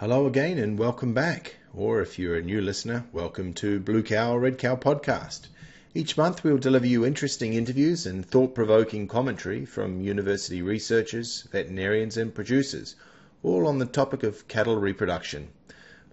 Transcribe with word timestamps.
Hello 0.00 0.28
again 0.28 0.58
and 0.58 0.78
welcome 0.78 1.12
back. 1.12 1.56
Or 1.74 2.00
if 2.02 2.20
you're 2.20 2.36
a 2.36 2.40
new 2.40 2.60
listener, 2.60 3.04
welcome 3.12 3.52
to 3.54 3.80
Blue 3.80 4.04
Cow 4.04 4.36
Red 4.36 4.56
Cow 4.56 4.76
podcast. 4.76 5.48
Each 5.92 6.16
month 6.16 6.44
we'll 6.44 6.58
deliver 6.58 6.86
you 6.86 7.04
interesting 7.04 7.54
interviews 7.54 8.06
and 8.06 8.24
thought 8.24 8.54
provoking 8.54 9.08
commentary 9.08 9.64
from 9.64 10.00
university 10.00 10.62
researchers, 10.62 11.48
veterinarians, 11.50 12.16
and 12.16 12.32
producers, 12.32 12.94
all 13.42 13.66
on 13.66 13.80
the 13.80 13.86
topic 13.86 14.22
of 14.22 14.46
cattle 14.46 14.76
reproduction. 14.76 15.48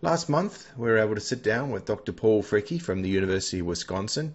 Last 0.02 0.30
month 0.30 0.68
we 0.76 0.90
were 0.90 0.98
able 0.98 1.14
to 1.14 1.22
sit 1.22 1.44
down 1.44 1.70
with 1.70 1.86
Dr. 1.86 2.12
Paul 2.12 2.42
Fricke 2.42 2.82
from 2.82 3.04
the 3.04 3.10
University 3.10 3.60
of 3.60 3.68
Wisconsin, 3.68 4.34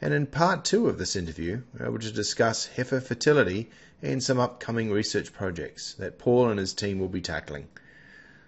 and 0.00 0.14
in 0.14 0.26
part 0.26 0.64
two 0.64 0.88
of 0.88 0.98
this 0.98 1.16
interview 1.16 1.60
we 1.74 1.80
were 1.80 1.86
able 1.86 1.98
to 1.98 2.12
discuss 2.12 2.66
heifer 2.66 3.00
fertility 3.00 3.68
and 4.00 4.22
some 4.22 4.38
upcoming 4.38 4.92
research 4.92 5.32
projects 5.32 5.94
that 5.94 6.20
Paul 6.20 6.50
and 6.50 6.60
his 6.60 6.72
team 6.72 7.00
will 7.00 7.08
be 7.08 7.20
tackling. 7.20 7.66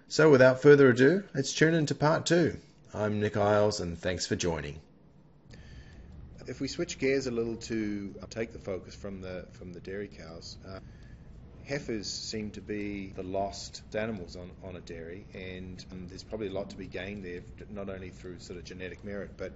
So 0.09 0.31
without 0.31 0.61
further 0.61 0.91
ado, 0.91 1.25
let's 1.35 1.53
tune 1.53 1.75
into 1.75 1.95
part 1.95 2.27
two. 2.27 2.59
I'm 2.93 3.21
Nick 3.21 3.37
Isles 3.37 3.81
and 3.81 3.99
thanks 3.99 4.27
for 4.27 4.37
joining. 4.37 4.81
If 6.47 6.61
we 6.61 6.69
switch 6.69 6.99
gears 6.99 7.27
a 7.27 7.31
little 7.31 7.57
to 7.57 8.15
take 8.31 8.53
the 8.53 8.59
focus 8.59 8.95
from 8.95 9.23
the 9.23 9.47
from 9.53 9.73
the 9.73 9.81
dairy 9.81 10.09
cows, 10.09 10.59
uh, 10.69 10.79
heifers 11.67 12.07
seem 12.07 12.51
to 12.51 12.61
be 12.61 13.13
the 13.17 13.23
lost 13.23 13.83
animals 13.95 14.37
on, 14.37 14.51
on 14.63 14.77
a 14.77 14.81
dairy, 14.81 15.25
and 15.33 15.83
um, 15.91 16.07
there's 16.09 16.23
probably 16.23 16.49
a 16.49 16.53
lot 16.53 16.71
to 16.71 16.77
be 16.77 16.87
gained 16.87 17.25
there, 17.25 17.41
not 17.71 17.89
only 17.89 18.11
through 18.11 18.39
sort 18.41 18.59
of 18.59 18.65
genetic 18.65 19.05
merit, 19.05 19.31
but 19.39 19.53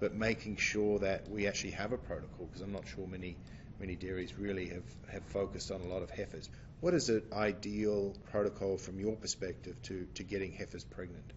but 0.00 0.14
making 0.14 0.56
sure 0.56 0.98
that 0.98 1.30
we 1.30 1.46
actually 1.46 1.70
have 1.70 1.92
a 1.92 1.98
protocol, 1.98 2.46
because 2.46 2.62
I'm 2.62 2.72
not 2.72 2.86
sure 2.86 3.06
many 3.06 3.36
many 3.78 3.94
dairies 3.94 4.36
really 4.38 4.68
have, 4.68 4.84
have 5.12 5.22
focused 5.24 5.70
on 5.70 5.80
a 5.80 5.86
lot 5.86 6.02
of 6.02 6.10
heifers. 6.10 6.48
What 6.80 6.94
is 6.94 7.08
an 7.08 7.22
ideal 7.32 8.14
protocol 8.30 8.76
from 8.76 9.00
your 9.00 9.16
perspective 9.16 9.80
to, 9.84 10.06
to 10.14 10.22
getting 10.22 10.52
heifers 10.52 10.84
pregnant? 10.84 11.32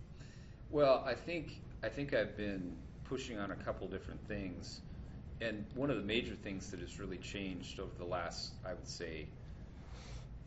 Well, 0.70 1.04
I 1.06 1.14
think 1.14 1.62
I 1.84 1.90
think 1.90 2.14
I've 2.14 2.36
been 2.36 2.76
pushing 3.06 3.40
on 3.40 3.52
a 3.52 3.56
couple 3.56 3.88
different 3.88 4.20
things, 4.28 4.82
and 5.40 5.66
one 5.76 5.90
of 5.90 5.98
the 5.98 6.04
major 6.04 6.36
things 6.36 6.70
that 6.72 6.82
has 6.82 7.00
really 7.00 7.18
changed 7.18 7.80
over 7.80 7.92
the 7.98 8.06
last, 8.06 8.54
I 8.66 8.74
would 8.74 8.88
say, 8.88 9.28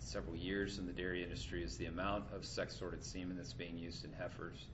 several 0.00 0.36
years 0.36 0.78
in 0.78 0.86
the 0.86 0.92
dairy 0.92 1.22
industry 1.22 1.62
is 1.62 1.76
the 1.76 1.86
amount 1.86 2.24
of 2.34 2.44
sex-sorted 2.44 3.04
semen 3.04 3.36
that's 3.36 3.52
being 3.52 3.78
used 3.78 4.04
in 4.04 4.12
heifers, 4.12 4.66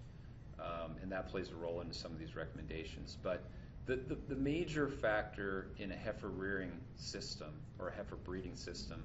um, 0.59 0.97
and 1.03 1.12
that 1.12 1.29
plays 1.29 1.51
a 1.51 1.55
role 1.55 1.81
into 1.81 1.95
some 1.95 2.11
of 2.11 2.19
these 2.19 2.35
recommendations. 2.35 3.17
But 3.23 3.45
the, 3.87 3.97
the, 3.97 4.17
the, 4.29 4.35
major 4.35 4.89
factor 4.89 5.69
in 5.79 5.93
a 5.93 5.97
heifer 5.97 6.29
rearing 6.29 6.73
system 6.97 7.53
or 7.79 7.89
a 7.89 7.95
heifer 7.95 8.17
breeding 8.17 8.57
system 8.57 9.03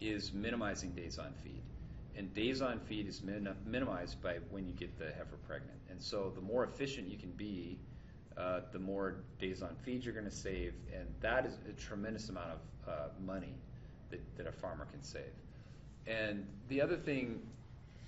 is 0.00 0.32
minimizing 0.32 0.90
days 0.90 1.18
on 1.18 1.32
feed. 1.42 1.62
And 2.16 2.32
days 2.34 2.62
on 2.62 2.80
feed 2.80 3.06
is 3.06 3.22
min- 3.22 3.48
minimized 3.64 4.20
by 4.22 4.38
when 4.50 4.66
you 4.66 4.72
get 4.72 4.98
the 4.98 5.06
heifer 5.06 5.36
pregnant. 5.46 5.78
And 5.90 6.00
so 6.00 6.32
the 6.34 6.40
more 6.40 6.64
efficient 6.64 7.08
you 7.08 7.16
can 7.16 7.30
be, 7.30 7.78
uh, 8.36 8.60
the 8.72 8.78
more 8.78 9.16
days 9.38 9.62
on 9.62 9.74
feed 9.84 10.04
you're 10.04 10.14
going 10.14 10.24
to 10.24 10.30
save. 10.30 10.74
And 10.94 11.06
that 11.20 11.46
is 11.46 11.58
a 11.68 11.72
tremendous 11.72 12.28
amount 12.28 12.50
of 12.50 12.88
uh, 12.88 13.08
money 13.24 13.54
that, 14.10 14.20
that 14.36 14.46
a 14.46 14.52
farmer 14.52 14.86
can 14.90 15.02
save. 15.02 15.32
And 16.06 16.46
the 16.68 16.80
other 16.80 16.96
thing 16.96 17.40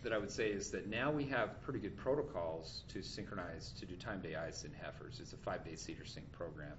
that 0.02 0.12
I 0.12 0.18
would 0.18 0.30
say 0.30 0.48
is 0.48 0.70
that 0.70 0.88
now 0.88 1.10
we 1.10 1.24
have 1.26 1.60
pretty 1.62 1.78
good 1.78 1.96
protocols 1.96 2.84
to 2.88 3.02
synchronize 3.02 3.72
to 3.78 3.86
do 3.86 3.96
timed 3.96 4.24
AI 4.24 4.46
in 4.46 4.72
heifers. 4.80 5.20
It's 5.20 5.32
a 5.34 5.36
five 5.36 5.64
day 5.64 5.72
CIDR 5.72 6.06
sync 6.06 6.30
program. 6.32 6.72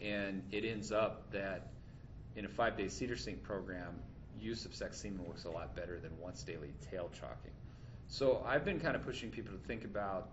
And 0.00 0.42
it 0.50 0.64
ends 0.64 0.92
up 0.92 1.30
that 1.32 1.68
in 2.36 2.46
a 2.46 2.48
five 2.48 2.76
day 2.76 2.86
CIDR 2.86 3.18
sync 3.18 3.42
program, 3.42 4.00
use 4.40 4.64
of 4.64 4.74
sex 4.74 4.98
semen 4.98 5.24
works 5.24 5.44
a 5.44 5.50
lot 5.50 5.74
better 5.74 5.98
than 5.98 6.10
once 6.18 6.42
daily 6.42 6.72
tail 6.90 7.10
chalking. 7.12 7.52
So 8.08 8.44
I've 8.46 8.64
been 8.64 8.80
kind 8.80 8.96
of 8.96 9.04
pushing 9.04 9.30
people 9.30 9.52
to 9.52 9.66
think 9.66 9.84
about, 9.84 10.30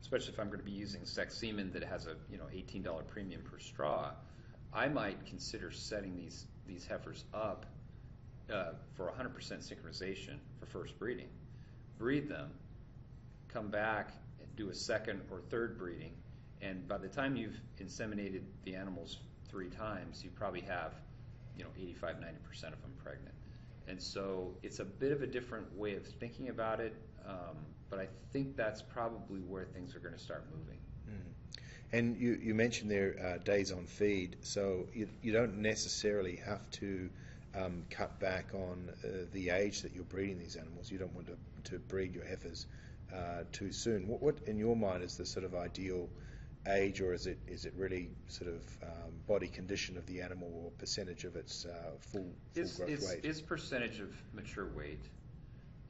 especially 0.00 0.32
if 0.32 0.40
I'm 0.40 0.48
going 0.48 0.58
to 0.58 0.64
be 0.64 0.72
using 0.72 1.04
sex 1.04 1.36
semen 1.36 1.70
that 1.72 1.84
has 1.84 2.06
a 2.06 2.16
you 2.30 2.38
know 2.38 2.46
$18 2.52 3.06
premium 3.06 3.42
per 3.42 3.58
straw, 3.58 4.10
I 4.72 4.88
might 4.88 5.24
consider 5.26 5.70
setting 5.70 6.16
these 6.16 6.46
these 6.66 6.86
heifers 6.86 7.24
up 7.32 7.66
uh, 8.52 8.72
for 8.94 9.12
100% 9.18 9.34
synchronization 9.38 10.36
for 10.58 10.66
first 10.66 10.98
breeding. 10.98 11.28
Breed 11.98 12.28
them, 12.28 12.50
come 13.48 13.68
back, 13.68 14.10
and 14.40 14.56
do 14.56 14.70
a 14.70 14.74
second 14.74 15.20
or 15.30 15.40
third 15.50 15.78
breeding, 15.78 16.12
and 16.60 16.86
by 16.88 16.98
the 16.98 17.08
time 17.08 17.36
you've 17.36 17.60
inseminated 17.80 18.42
the 18.64 18.74
animals 18.74 19.18
three 19.48 19.68
times, 19.68 20.24
you 20.24 20.30
probably 20.30 20.62
have, 20.62 20.92
you 21.56 21.64
know, 21.64 21.70
85, 21.76 22.16
90% 22.16 22.72
of 22.72 22.82
them 22.82 22.92
pregnant. 23.02 23.34
And 23.86 24.00
so 24.00 24.54
it's 24.62 24.78
a 24.78 24.84
bit 24.84 25.12
of 25.12 25.22
a 25.22 25.26
different 25.26 25.76
way 25.76 25.94
of 25.94 26.06
thinking 26.06 26.48
about 26.48 26.80
it, 26.80 26.94
um, 27.28 27.56
but 27.90 27.98
I 27.98 28.08
think 28.32 28.56
that's 28.56 28.82
probably 28.82 29.40
where 29.40 29.64
things 29.64 29.94
are 29.94 29.98
going 29.98 30.14
to 30.14 30.20
start 30.20 30.44
moving. 30.56 30.78
Mm. 31.08 31.58
And 31.92 32.16
you, 32.16 32.38
you 32.42 32.54
mentioned 32.54 32.90
there 32.90 33.14
uh, 33.22 33.44
days 33.44 33.72
on 33.72 33.86
feed, 33.86 34.36
so 34.42 34.86
you, 34.94 35.08
you 35.22 35.32
don't 35.32 35.58
necessarily 35.58 36.36
have 36.36 36.68
to 36.72 37.10
um, 37.56 37.84
cut 37.90 38.18
back 38.18 38.46
on 38.54 38.90
uh, 39.04 39.08
the 39.32 39.50
age 39.50 39.82
that 39.82 39.94
you're 39.94 40.04
breeding 40.04 40.38
these 40.38 40.56
animals. 40.56 40.90
You 40.90 40.98
don't 40.98 41.14
want 41.14 41.28
to, 41.28 41.70
to 41.70 41.78
breed 41.78 42.14
your 42.14 42.24
heifers 42.24 42.66
uh, 43.14 43.44
too 43.52 43.70
soon. 43.70 44.08
What, 44.08 44.22
what, 44.22 44.36
in 44.46 44.58
your 44.58 44.76
mind, 44.76 45.02
is 45.04 45.16
the 45.16 45.26
sort 45.26 45.44
of 45.44 45.54
ideal 45.54 46.08
age, 46.68 47.00
or 47.00 47.12
is 47.12 47.26
it 47.26 47.38
is 47.46 47.64
it 47.64 47.74
really 47.76 48.10
sort 48.28 48.50
of 48.50 48.62
um, 48.82 49.12
body 49.26 49.48
condition 49.48 49.96
of 49.96 50.06
the 50.06 50.20
animal 50.20 50.50
or 50.64 50.70
percentage 50.72 51.24
of 51.24 51.36
its 51.36 51.66
uh, 51.66 51.90
full, 52.00 52.22
full 52.22 52.62
it's, 52.62 52.76
growth 52.76 52.88
weight? 52.88 53.20
It's 53.22 53.40
percentage 53.40 54.00
of 54.00 54.14
mature 54.32 54.68
weight, 54.74 55.04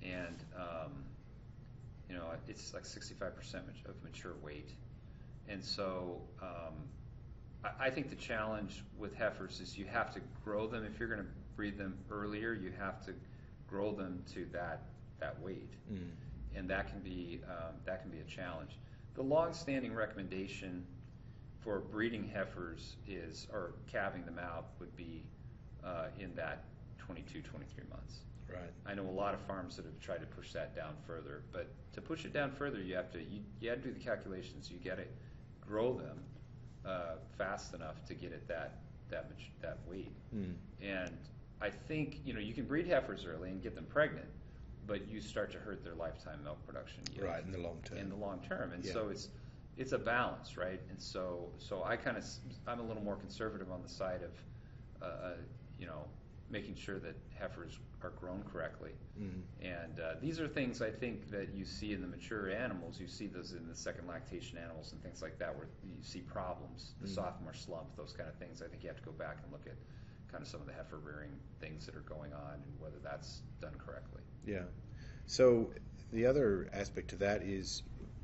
and 0.02 0.36
um, 0.56 0.92
you 2.08 2.16
know 2.16 2.26
it's 2.48 2.74
like 2.74 2.84
65% 2.84 3.54
of 3.86 4.02
mature 4.02 4.34
weight, 4.42 4.70
and 5.48 5.64
so. 5.64 6.20
Um, 6.42 6.74
I 7.80 7.88
think 7.88 8.10
the 8.10 8.16
challenge 8.16 8.84
with 8.98 9.14
heifers 9.14 9.58
is 9.58 9.78
you 9.78 9.86
have 9.86 10.12
to 10.12 10.20
grow 10.44 10.66
them. 10.66 10.84
If 10.84 11.00
you're 11.00 11.08
going 11.08 11.22
to 11.22 11.30
breed 11.56 11.78
them 11.78 11.96
earlier, 12.10 12.52
you 12.52 12.70
have 12.78 13.02
to 13.06 13.14
grow 13.66 13.92
them 13.92 14.22
to 14.34 14.46
that 14.52 14.82
that 15.20 15.40
weight, 15.40 15.72
mm. 15.90 16.10
and 16.54 16.68
that 16.68 16.88
can 16.88 17.00
be 17.00 17.40
um, 17.48 17.74
that 17.86 18.02
can 18.02 18.10
be 18.10 18.18
a 18.18 18.24
challenge. 18.24 18.72
The 19.14 19.22
long-standing 19.22 19.94
recommendation 19.94 20.84
for 21.60 21.80
breeding 21.80 22.28
heifers 22.28 22.96
is, 23.08 23.46
or 23.52 23.72
calving 23.90 24.24
them 24.24 24.38
out, 24.38 24.66
would 24.80 24.94
be 24.96 25.24
uh, 25.84 26.06
in 26.18 26.34
that 26.34 26.64
22, 26.98 27.42
23 27.42 27.84
months. 27.90 28.20
Right. 28.48 28.70
I 28.86 28.94
know 28.94 29.08
a 29.08 29.10
lot 29.10 29.34
of 29.34 29.40
farms 29.40 29.76
that 29.76 29.84
have 29.84 29.98
tried 30.00 30.18
to 30.18 30.26
push 30.26 30.52
that 30.52 30.76
down 30.76 30.94
further, 31.06 31.42
but 31.52 31.68
to 31.94 32.00
push 32.00 32.24
it 32.24 32.32
down 32.32 32.52
further, 32.52 32.80
you 32.80 32.94
have 32.94 33.10
to 33.12 33.18
you, 33.18 33.40
you 33.60 33.70
have 33.70 33.82
to 33.82 33.88
do 33.88 33.94
the 33.94 34.04
calculations. 34.04 34.70
You 34.70 34.78
got 34.78 34.98
to 34.98 35.06
grow 35.66 35.94
them 35.94 36.18
uh, 36.86 37.16
fast 37.38 37.74
enough 37.74 38.04
to 38.06 38.14
get 38.14 38.32
it 38.32 38.46
that 38.48 38.78
that 39.10 39.30
much 39.30 39.50
that 39.62 39.78
weight. 39.88 40.12
Mm. 40.34 40.54
And 40.82 41.16
I 41.60 41.70
think 41.70 42.20
you 42.24 42.34
know 42.34 42.40
you 42.40 42.52
can 42.52 42.64
breed 42.64 42.86
heifers 42.86 43.26
early 43.26 43.48
and 43.50 43.62
get 43.62 43.74
them 43.74 43.86
pregnant, 43.88 44.28
but 44.86 45.08
you 45.08 45.20
start 45.20 45.50
to 45.52 45.58
hurt 45.58 45.82
their 45.84 45.94
lifetime 45.94 46.42
milk 46.44 46.64
production. 46.66 47.02
Yield 47.12 47.26
right 47.26 47.44
in 47.44 47.52
the 47.52 47.58
long 47.58 47.78
term. 47.84 47.98
In 47.98 48.08
the 48.08 48.16
long 48.16 48.40
term, 48.46 48.72
and 48.72 48.84
yeah. 48.84 48.92
so 48.92 49.08
it's 49.08 49.28
it's 49.76 49.92
a 49.92 49.98
balance, 49.98 50.56
right? 50.56 50.80
And 50.90 51.00
so 51.00 51.48
so 51.58 51.82
I 51.84 51.96
kind 51.96 52.16
of 52.16 52.24
I'm 52.66 52.80
a 52.80 52.84
little 52.84 53.02
more 53.02 53.16
conservative 53.16 53.70
on 53.70 53.82
the 53.82 53.88
side 53.88 54.22
of 54.22 54.32
uh, 55.02 55.26
uh, 55.26 55.30
you 55.78 55.86
know 55.86 56.06
making 56.50 56.74
sure 56.74 56.98
that 57.00 57.16
heifers 57.38 57.78
are 58.02 58.10
grown 58.10 58.44
correctly. 58.52 58.92
Mm. 59.18 59.42
And 59.62 59.98
uh, 59.98 60.14
these 60.20 60.38
are 60.38 60.46
things 60.46 60.82
I 60.82 60.90
think 60.90 61.30
that 61.30 61.54
you 61.54 61.64
see 61.64 61.94
in 61.94 62.02
the 62.02 62.06
mature 62.06 62.50
animals. 62.50 63.00
You 63.00 63.08
see 63.08 63.26
those 63.26 63.52
in 63.52 63.66
the 63.66 63.74
second 63.74 64.06
lactation 64.06 64.58
animals 64.58 64.92
and 64.92 65.02
things 65.02 65.22
like 65.22 65.38
that, 65.38 65.56
where 65.56 65.66
you 65.82 65.96
see 66.02 66.20
problems, 66.20 66.92
the 67.00 67.08
mm. 67.08 67.14
sophomore 67.14 67.54
slump, 67.54 67.96
those 67.96 68.12
kind 68.12 68.28
of 68.28 68.36
things. 68.36 68.62
I 68.62 68.68
think 68.68 68.82
you 68.82 68.88
have 68.88 68.98
to 68.98 69.04
go 69.04 69.12
back 69.12 69.38
and 69.42 69.50
look 69.50 69.66
at 69.66 69.76
kind 70.30 70.42
of 70.42 70.48
some 70.48 70.60
of 70.60 70.66
the 70.66 70.72
heifer 70.72 70.98
rearing 70.98 71.30
things 71.60 71.86
that 71.86 71.96
are 71.96 72.06
going 72.06 72.32
on 72.32 72.54
and 72.54 72.72
whether 72.78 72.98
that's 73.02 73.40
done 73.60 73.74
correctly. 73.78 74.22
Yeah. 74.46 74.64
So 75.26 75.70
the 76.12 76.26
other 76.26 76.68
aspect 76.72 77.10
to 77.10 77.16
that 77.16 77.42
is 77.42 77.82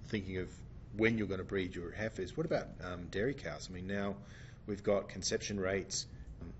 thinking 0.09 0.39
of 0.39 0.49
when 0.97 1.19
you're 1.19 1.27
going 1.27 1.39
to 1.39 1.45
breed 1.45 1.75
your 1.75 1.93
heifers. 1.93 2.37
What 2.37 2.47
about 2.47 2.67
um, 2.83 3.07
dairy 3.11 3.35
cows? 3.35 3.69
I 3.71 3.75
mean, 3.75 3.87
now 3.87 4.17
we've 4.67 4.83
got 4.83 5.09
conception 5.09 5.59
rates, 5.59 6.07
um, 6.41 6.53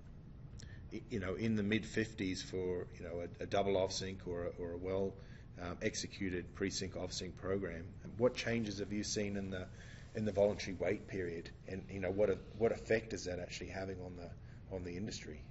you 1.09 1.19
know, 1.19 1.35
in 1.35 1.55
the 1.55 1.63
mid 1.63 1.83
50s 1.83 2.43
for 2.43 2.87
you 2.97 3.03
know 3.03 3.21
a, 3.21 3.43
a 3.43 3.45
double 3.45 3.75
Ovsynch 3.75 4.27
or 4.27 4.45
a, 4.45 4.61
or 4.61 4.71
a 4.73 4.77
well 4.77 5.13
um, 5.61 5.77
executed 5.81 6.55
pre-sync 6.55 6.95
Ovsynch 6.95 7.35
program. 7.37 7.85
What 8.17 8.35
changes 8.35 8.79
have 8.79 8.91
you 8.91 9.03
seen 9.03 9.37
in 9.37 9.49
the 9.49 9.67
in 10.15 10.25
the 10.25 10.31
voluntary 10.31 10.75
wait 10.79 11.07
period, 11.07 11.49
and 11.67 11.83
you 11.89 11.99
know 11.99 12.11
what 12.11 12.29
a, 12.29 12.37
what 12.57 12.71
effect 12.71 13.13
is 13.13 13.25
that 13.25 13.39
actually 13.39 13.69
having 13.69 13.97
on 14.01 14.15
the 14.17 14.75
on 14.75 14.83
the 14.83 14.95
industry? 14.97 15.41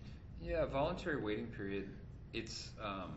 Yeah, 0.43 0.67
voluntary 0.67 1.21
waiting 1.21 1.47
period. 1.47 1.89
It's 2.33 2.71
um, 2.83 3.13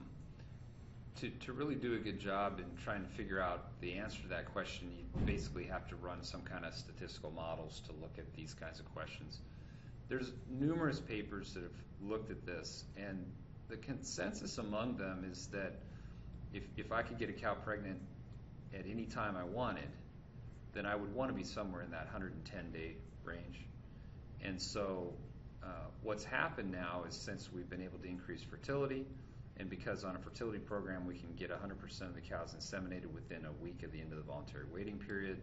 to 1.21 1.29
to 1.45 1.53
really 1.53 1.75
do 1.75 1.93
a 1.93 1.97
good 1.97 2.19
job 2.19 2.59
in 2.59 2.65
trying 2.83 3.03
to 3.03 3.09
figure 3.09 3.39
out 3.39 3.79
the 3.81 3.93
answer 3.93 4.21
to 4.21 4.27
that 4.29 4.51
question. 4.53 4.91
You 4.91 5.25
basically 5.25 5.65
have 5.65 5.87
to 5.89 5.95
run 5.95 6.23
some 6.23 6.41
kind 6.41 6.65
of 6.65 6.73
statistical 6.73 7.31
models 7.31 7.81
to 7.87 7.91
look 8.01 8.17
at 8.17 8.33
these 8.35 8.53
kinds 8.53 8.79
of 8.79 8.93
questions. 8.93 9.39
There's 10.09 10.31
numerous 10.49 10.99
papers 10.99 11.53
that 11.53 11.63
have 11.63 11.71
looked 12.01 12.31
at 12.31 12.45
this, 12.45 12.83
and 12.97 13.25
the 13.69 13.77
consensus 13.77 14.57
among 14.57 14.97
them 14.97 15.25
is 15.29 15.47
that 15.47 15.73
if, 16.53 16.63
if 16.77 16.91
I 16.91 17.01
could 17.01 17.17
get 17.17 17.29
a 17.29 17.33
cow 17.33 17.55
pregnant 17.55 17.99
at 18.73 18.85
any 18.89 19.05
time 19.05 19.35
I 19.35 19.43
wanted, 19.43 19.89
then 20.73 20.85
I 20.85 20.95
would 20.95 21.13
want 21.13 21.29
to 21.29 21.33
be 21.33 21.43
somewhere 21.43 21.81
in 21.81 21.91
that 21.91 22.05
110 22.05 22.71
day 22.71 22.95
range. 23.23 23.65
And 24.43 24.61
so, 24.61 25.13
uh, 25.63 25.67
what's 26.01 26.25
happened 26.25 26.71
now 26.71 27.03
is 27.07 27.15
since 27.15 27.49
we've 27.53 27.69
been 27.69 27.81
able 27.81 27.97
to 27.99 28.07
increase 28.07 28.41
fertility, 28.41 29.05
and 29.57 29.69
because 29.69 30.03
on 30.03 30.15
a 30.15 30.19
fertility 30.19 30.59
program 30.59 31.05
we 31.05 31.15
can 31.15 31.33
get 31.35 31.49
100% 31.49 32.01
of 32.01 32.15
the 32.15 32.21
cows 32.21 32.55
inseminated 32.57 33.07
within 33.07 33.45
a 33.45 33.63
week 33.63 33.83
of 33.83 33.91
the 33.91 33.99
end 33.99 34.11
of 34.11 34.17
the 34.17 34.23
voluntary 34.23 34.65
waiting 34.73 34.97
period, 34.97 35.41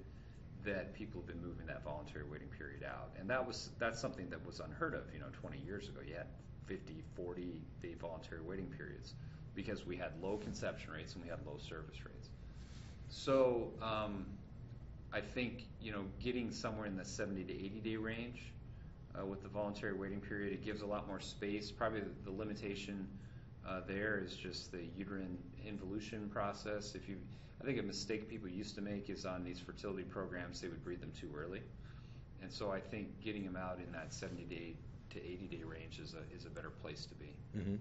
that 0.65 0.93
people 0.95 1.21
have 1.21 1.27
been 1.27 1.43
moving 1.43 1.67
that 1.67 1.83
voluntary 1.85 2.25
waiting 2.25 2.49
period 2.49 2.83
out. 2.85 3.11
And 3.19 3.29
that 3.31 3.47
was 3.47 3.71
that's 3.79 4.01
something 4.01 4.29
that 4.31 4.45
was 4.45 4.61
unheard 4.61 4.95
of, 4.95 5.03
you 5.13 5.21
know, 5.21 5.27
20 5.41 5.59
years 5.59 5.89
ago. 5.89 6.01
You 6.07 6.15
had 6.17 6.27
50, 6.67 7.03
40 7.17 7.63
day 7.83 7.95
voluntary 8.01 8.43
waiting 8.43 8.67
periods 8.67 9.15
because 9.55 9.87
we 9.87 9.97
had 9.97 10.13
low 10.23 10.37
conception 10.37 10.93
rates 10.93 11.15
and 11.15 11.25
we 11.25 11.31
had 11.31 11.39
low 11.47 11.57
service 11.59 12.05
rates. 12.05 12.29
So 13.09 13.73
um, 13.83 14.27
I 15.13 15.21
think 15.21 15.65
you 15.81 15.93
know 15.93 16.05
getting 16.23 16.51
somewhere 16.51 16.87
in 16.87 16.97
the 16.97 17.05
70 17.05 17.45
to 17.45 17.53
80 17.53 17.81
day 17.81 17.97
range 17.97 18.53
uh, 19.19 19.27
with 19.27 19.43
the 19.43 19.49
voluntary 19.49 19.95
waiting 19.95 20.21
period, 20.21 20.53
it 20.53 20.65
gives 20.65 20.83
a 20.83 20.87
lot 20.87 21.09
more 21.09 21.21
space. 21.21 21.71
Probably 21.71 22.03
the, 22.25 22.31
limitation 22.31 23.09
there 23.87 24.23
is 24.25 24.35
just 24.37 24.73
the 24.73 24.83
uterine 24.97 25.39
involution 25.67 26.29
process. 26.33 26.95
If 26.95 27.09
you, 27.09 27.17
I 27.61 27.65
think 27.65 27.79
a 27.79 27.83
mistake 27.83 28.29
people 28.29 28.49
used 28.49 28.75
to 28.77 28.81
make 28.81 29.11
is 29.11 29.25
on 29.27 29.45
these 29.45 29.61
fertility 29.61 30.05
programs 30.05 30.61
they 30.61 30.69
would 30.69 30.83
breed 30.85 31.01
them 31.01 31.13
too 31.19 31.31
early, 31.37 31.63
and 32.43 32.53
so 32.53 32.71
I 32.71 32.81
think 32.81 33.21
getting 33.23 33.45
them 33.45 33.57
out 33.57 33.79
in 33.85 33.93
that 33.93 34.13
70 34.13 34.45
day 34.45 34.75
to 35.11 35.19
80 35.19 35.47
day 35.47 35.63
range 35.65 35.99
is 35.99 36.15
a 36.15 36.37
is 36.37 36.47
a 36.47 36.51
better 36.51 36.71
place 36.71 37.07
to 37.07 37.15
be. 37.15 37.33
Mm-hmm. 37.57 37.77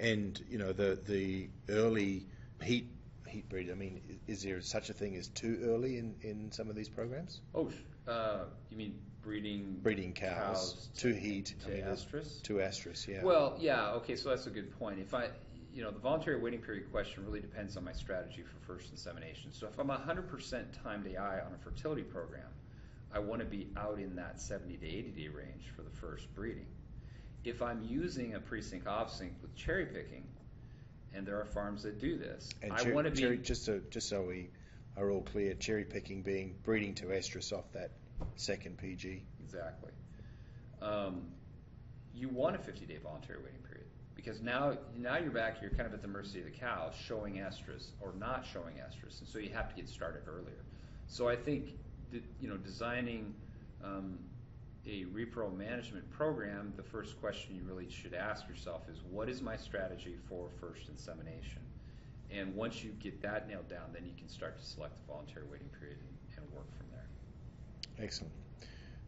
And 0.00 0.40
you 0.48 0.58
know 0.58 0.72
the 0.72 0.98
the 1.06 1.48
early 1.68 2.26
heat 2.62 2.88
heat 3.28 3.48
breed. 3.48 3.70
I 3.70 3.74
mean, 3.74 4.00
is 4.26 4.42
there 4.42 4.60
such 4.60 4.90
a 4.90 4.92
thing 4.92 5.16
as 5.16 5.28
too 5.28 5.60
early 5.64 5.98
in, 5.98 6.14
in 6.22 6.50
some 6.52 6.68
of 6.70 6.76
these 6.76 6.88
programs? 6.88 7.40
Oh, 7.54 7.70
uh, 8.06 8.44
you 8.70 8.76
mean 8.76 8.98
breeding 9.22 9.78
breeding 9.82 10.12
cows, 10.12 10.36
cows 10.36 10.88
to, 10.96 11.12
to, 11.12 11.18
heat 11.18 11.54
to 11.64 11.72
I 11.72 11.74
mean, 11.76 11.84
estrus? 11.84 12.42
To 12.42 12.54
estrus, 12.54 13.06
yeah. 13.06 13.22
Well, 13.22 13.56
yeah. 13.58 13.90
Okay, 13.92 14.16
so 14.16 14.30
that's 14.30 14.46
a 14.46 14.50
good 14.50 14.76
point. 14.78 14.98
If 14.98 15.14
I 15.14 15.28
you 15.78 15.84
know, 15.84 15.90
the 15.90 16.00
voluntary 16.00 16.40
waiting 16.40 16.60
period 16.60 16.90
question 16.90 17.24
really 17.24 17.40
depends 17.40 17.76
on 17.76 17.84
my 17.84 17.92
strategy 17.92 18.42
for 18.42 18.56
first 18.66 18.90
insemination. 18.90 19.52
So 19.52 19.68
if 19.68 19.78
I'm 19.78 19.88
100% 19.88 20.64
timed 20.82 21.06
AI 21.06 21.40
on 21.40 21.52
a 21.54 21.58
fertility 21.62 22.02
program, 22.02 22.48
I 23.12 23.18
want 23.20 23.40
to 23.40 23.46
be 23.46 23.68
out 23.76 23.98
in 23.98 24.16
that 24.16 24.40
70 24.40 24.76
to 24.78 24.86
80 24.86 25.10
day 25.10 25.28
range 25.28 25.66
for 25.76 25.82
the 25.82 25.90
first 25.90 26.34
breeding. 26.34 26.66
If 27.44 27.62
I'm 27.62 27.84
using 27.84 28.34
a 28.34 28.40
pre-sync 28.40 28.84
Ovsynch 28.84 29.40
with 29.40 29.54
cherry 29.54 29.86
picking, 29.86 30.24
and 31.14 31.26
there 31.26 31.40
are 31.40 31.44
farms 31.44 31.82
that 31.82 32.00
do 32.00 32.16
this, 32.18 32.50
and 32.62 32.72
I 32.72 32.90
want 32.90 33.06
to 33.06 33.10
be 33.10 33.20
cherry, 33.20 33.38
just 33.38 33.64
so 33.64 33.80
just 33.90 34.08
so 34.08 34.22
we 34.22 34.50
are 34.96 35.10
all 35.10 35.22
clear, 35.22 35.54
cherry 35.54 35.84
picking 35.84 36.22
being 36.22 36.56
breeding 36.64 36.94
to 36.96 37.06
estrus 37.06 37.52
off 37.52 37.70
that 37.72 37.92
second 38.36 38.78
PG. 38.78 39.22
Exactly. 39.40 39.92
Um, 40.82 41.22
you 42.14 42.28
want 42.28 42.56
a 42.56 42.58
50 42.58 42.86
day 42.86 42.98
voluntary 43.02 43.38
waiting 43.38 43.60
period 43.60 43.86
because 44.14 44.40
now 44.40 44.76
now 44.96 45.18
you're 45.18 45.30
back. 45.30 45.60
You're 45.60 45.70
kind 45.70 45.86
of 45.86 45.94
at 45.94 46.02
the 46.02 46.08
mercy 46.08 46.40
of 46.40 46.44
the 46.46 46.50
cow 46.50 46.90
showing 47.06 47.34
estrus 47.34 47.90
or 48.00 48.12
not 48.18 48.46
showing 48.52 48.74
estrus, 48.74 49.20
and 49.20 49.28
so 49.28 49.38
you 49.38 49.50
have 49.50 49.68
to 49.68 49.74
get 49.74 49.88
started 49.88 50.22
earlier. 50.28 50.64
So 51.06 51.28
I 51.28 51.36
think 51.36 51.70
you 52.12 52.48
know, 52.48 52.56
designing 52.56 53.34
um, 53.84 54.18
a 54.86 55.04
repro 55.06 55.54
management 55.54 56.10
program, 56.10 56.72
the 56.76 56.82
first 56.82 57.20
question 57.20 57.54
you 57.54 57.62
really 57.64 57.90
should 57.90 58.14
ask 58.14 58.48
yourself 58.48 58.82
is, 58.90 58.98
what 59.10 59.28
is 59.28 59.42
my 59.42 59.56
strategy 59.56 60.16
for 60.28 60.48
first 60.60 60.88
insemination? 60.88 61.62
And 62.30 62.54
once 62.54 62.82
you 62.82 62.90
get 62.90 63.22
that 63.22 63.48
nailed 63.48 63.68
down, 63.68 63.90
then 63.92 64.04
you 64.04 64.12
can 64.16 64.28
start 64.28 64.58
to 64.58 64.64
select 64.64 64.96
the 64.96 65.12
voluntary 65.12 65.46
waiting 65.50 65.68
period 65.78 65.98
and, 65.98 66.44
and 66.44 66.54
work 66.54 66.66
from 66.76 66.86
there. 66.92 68.04
Excellent. 68.04 68.32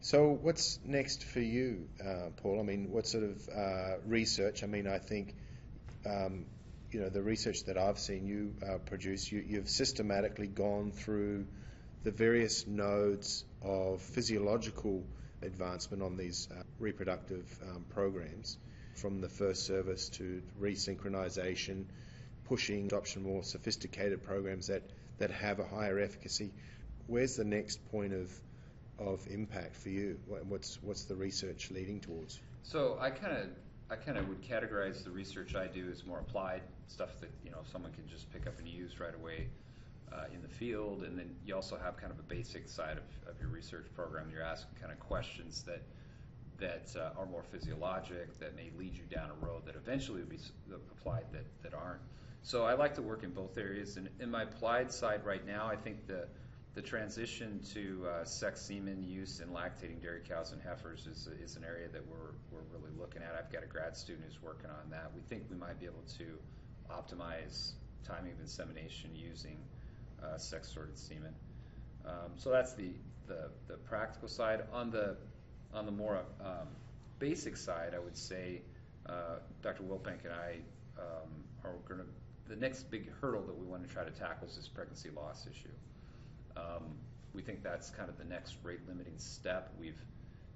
So, 0.03 0.29
what's 0.41 0.79
next 0.83 1.23
for 1.23 1.41
you, 1.41 1.87
uh, 2.03 2.29
Paul? 2.37 2.59
I 2.59 2.63
mean, 2.63 2.89
what 2.91 3.05
sort 3.05 3.23
of 3.23 3.49
uh, 3.55 3.97
research? 4.05 4.63
I 4.63 4.67
mean, 4.67 4.87
I 4.87 4.97
think, 4.97 5.35
um, 6.07 6.47
you 6.91 7.01
know, 7.01 7.09
the 7.09 7.21
research 7.21 7.65
that 7.65 7.77
I've 7.77 7.99
seen 7.99 8.25
you 8.25 8.55
uh, 8.67 8.79
produce, 8.79 9.31
you, 9.31 9.43
you've 9.47 9.69
systematically 9.69 10.47
gone 10.47 10.91
through 10.91 11.45
the 12.03 12.11
various 12.11 12.65
nodes 12.67 13.45
of 13.61 14.01
physiological 14.01 15.03
advancement 15.41 16.01
on 16.01 16.17
these 16.17 16.47
uh, 16.51 16.63
reproductive 16.79 17.45
um, 17.63 17.85
programs, 17.89 18.57
from 18.95 19.21
the 19.21 19.29
first 19.29 19.65
service 19.65 20.09
to 20.09 20.41
resynchronization, 20.59 21.85
pushing 22.45 22.85
adoption 22.85 23.23
more 23.23 23.43
sophisticated 23.43 24.23
programs 24.23 24.67
that, 24.67 24.83
that 25.17 25.31
have 25.31 25.59
a 25.59 25.65
higher 25.65 25.99
efficacy. 25.99 26.51
Where's 27.07 27.35
the 27.35 27.45
next 27.45 27.83
point 27.91 28.13
of 28.13 28.31
of 28.99 29.25
impact 29.27 29.75
for 29.75 29.89
you? 29.89 30.19
What's 30.47 30.77
what's 30.83 31.05
the 31.05 31.15
research 31.15 31.71
leading 31.71 31.99
towards? 31.99 32.39
So 32.63 32.97
I 32.99 33.09
kind 33.09 33.35
of 33.35 33.47
I 33.89 33.95
kind 33.95 34.17
of 34.17 34.27
would 34.29 34.41
categorize 34.43 35.03
the 35.03 35.09
research 35.09 35.55
I 35.55 35.67
do 35.67 35.89
as 35.91 36.05
more 36.05 36.19
applied 36.19 36.61
stuff 36.87 37.19
that 37.19 37.31
you 37.43 37.51
know 37.51 37.59
someone 37.71 37.91
can 37.93 38.07
just 38.07 38.31
pick 38.31 38.45
up 38.47 38.59
and 38.59 38.67
use 38.67 38.99
right 38.99 39.15
away 39.15 39.47
uh, 40.13 40.25
in 40.33 40.41
the 40.41 40.47
field, 40.47 41.03
and 41.03 41.17
then 41.17 41.35
you 41.45 41.55
also 41.55 41.77
have 41.77 41.97
kind 41.97 42.11
of 42.11 42.19
a 42.19 42.23
basic 42.23 42.67
side 42.67 42.97
of, 42.97 43.33
of 43.33 43.39
your 43.39 43.49
research 43.49 43.87
program. 43.95 44.29
You're 44.31 44.43
asking 44.43 44.75
kind 44.79 44.91
of 44.91 44.99
questions 44.99 45.63
that 45.63 45.81
that 46.59 46.95
uh, 46.95 47.19
are 47.19 47.25
more 47.25 47.43
physiologic, 47.51 48.37
that 48.39 48.55
may 48.55 48.69
lead 48.77 48.95
you 48.95 49.03
down 49.09 49.31
a 49.31 49.45
road 49.45 49.65
that 49.65 49.75
eventually 49.75 50.21
will 50.21 50.29
be 50.29 50.39
applied 50.91 51.25
that, 51.31 51.45
that 51.63 51.73
aren't. 51.73 52.01
So 52.43 52.65
I 52.65 52.75
like 52.75 52.93
to 52.95 53.01
work 53.01 53.23
in 53.23 53.31
both 53.31 53.57
areas. 53.57 53.97
And 53.97 54.09
in 54.19 54.29
my 54.29 54.43
applied 54.43 54.91
side 54.91 55.25
right 55.25 55.43
now, 55.43 55.65
I 55.65 55.75
think 55.75 56.05
the 56.05 56.27
the 56.73 56.81
transition 56.81 57.59
to 57.73 58.07
uh, 58.07 58.23
sex 58.23 58.61
semen 58.61 59.03
use 59.03 59.41
in 59.41 59.49
lactating 59.49 60.01
dairy 60.01 60.21
cows 60.25 60.53
and 60.53 60.61
heifers 60.61 61.05
is, 61.05 61.27
is 61.43 61.57
an 61.57 61.65
area 61.65 61.89
that 61.89 62.01
we're, 62.07 62.31
we're 62.49 62.63
really 62.71 62.91
looking 62.97 63.21
at. 63.21 63.35
I've 63.37 63.51
got 63.51 63.63
a 63.63 63.67
grad 63.67 63.97
student 63.97 64.25
who's 64.25 64.41
working 64.41 64.69
on 64.69 64.89
that. 64.89 65.11
We 65.13 65.21
think 65.21 65.43
we 65.49 65.57
might 65.57 65.79
be 65.81 65.85
able 65.85 66.05
to 66.17 66.37
optimize 66.89 67.73
timing 68.07 68.31
of 68.31 68.39
insemination 68.39 69.09
using 69.13 69.57
uh, 70.23 70.37
sex 70.37 70.71
sorted 70.73 70.97
semen. 70.97 71.33
Um, 72.05 72.31
so 72.35 72.49
that's 72.49 72.73
the, 72.73 72.91
the, 73.27 73.49
the 73.67 73.75
practical 73.75 74.27
side. 74.27 74.63
On 74.73 74.91
the 74.91 75.17
on 75.73 75.85
the 75.85 75.91
more 75.91 76.21
um, 76.43 76.67
basic 77.19 77.55
side, 77.55 77.93
I 77.95 77.99
would 77.99 78.17
say 78.17 78.61
uh, 79.07 79.37
Dr. 79.61 79.83
Wiltbank 79.83 80.25
and 80.25 80.33
I 80.33 80.57
um, 80.97 81.29
are 81.63 81.73
going 81.87 82.01
to 82.01 82.05
the 82.49 82.55
next 82.57 82.91
big 82.91 83.09
hurdle 83.21 83.43
that 83.43 83.57
we 83.57 83.65
want 83.65 83.87
to 83.87 83.93
try 83.93 84.03
to 84.03 84.11
tackle 84.11 84.47
is 84.47 84.57
this 84.57 84.67
pregnancy 84.67 85.09
loss 85.15 85.47
issue. 85.49 85.69
Um, 86.57 86.83
we 87.33 87.41
think 87.41 87.63
that's 87.63 87.89
kind 87.89 88.09
of 88.09 88.17
the 88.17 88.25
next 88.25 88.55
rate 88.61 88.81
limiting 88.87 89.17
step. 89.17 89.71
We've 89.79 90.01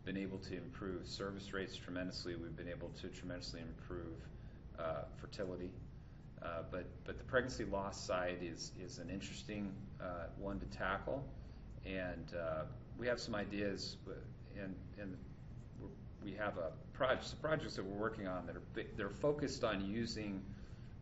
been 0.04 0.18
able 0.18 0.38
to 0.40 0.58
improve 0.58 1.08
service 1.08 1.54
rates 1.54 1.78
tremendously. 1.78 2.36
We've 2.36 2.56
been 2.56 2.68
able 2.68 2.90
to 3.02 3.08
tremendously 3.08 3.62
improve 3.62 4.18
uh, 4.78 5.04
fertility 5.16 5.72
uh, 6.42 6.64
but 6.72 6.86
but 7.06 7.18
the 7.18 7.24
pregnancy 7.24 7.66
loss 7.66 8.06
side 8.06 8.38
is 8.42 8.72
is 8.84 9.00
an 9.00 9.10
interesting 9.10 9.74
uh, 10.02 10.28
one 10.38 10.60
to 10.60 10.66
tackle, 10.68 11.24
and 11.86 12.34
uh, 12.40 12.64
we 12.98 13.08
have 13.08 13.20
some 13.20 13.36
ideas, 13.36 13.98
and 14.62 14.76
and 15.00 15.18
we 16.24 16.34
have 16.34 16.58
a 16.58 16.72
project, 16.94 17.26
some 17.26 17.40
projects 17.40 17.76
that 17.76 17.86
we're 17.86 18.00
working 18.00 18.28
on 18.28 18.46
that 18.48 18.56
are 18.56 18.86
they're 18.98 19.10
focused 19.10 19.64
on 19.64 19.86
using 19.86 20.42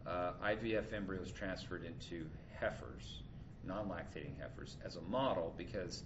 uh, 0.05 0.33
IVF 0.43 0.93
embryos 0.93 1.31
transferred 1.31 1.85
into 1.85 2.25
heifers, 2.59 3.23
non-lactating 3.65 4.39
heifers, 4.39 4.77
as 4.85 4.97
a 4.97 5.01
model 5.01 5.53
because 5.57 6.03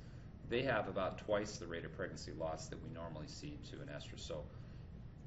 they 0.50 0.62
have 0.62 0.88
about 0.88 1.18
twice 1.18 1.58
the 1.58 1.68
rate 1.68 1.84
of 1.84 1.96
pregnancy 1.96 2.32
loss 2.40 2.68
that 2.68 2.82
we 2.84 2.90
normally 2.94 3.28
see 3.28 3.58
to 3.70 3.82
an 3.82 3.90
estrus. 3.90 4.20
So 4.20 4.44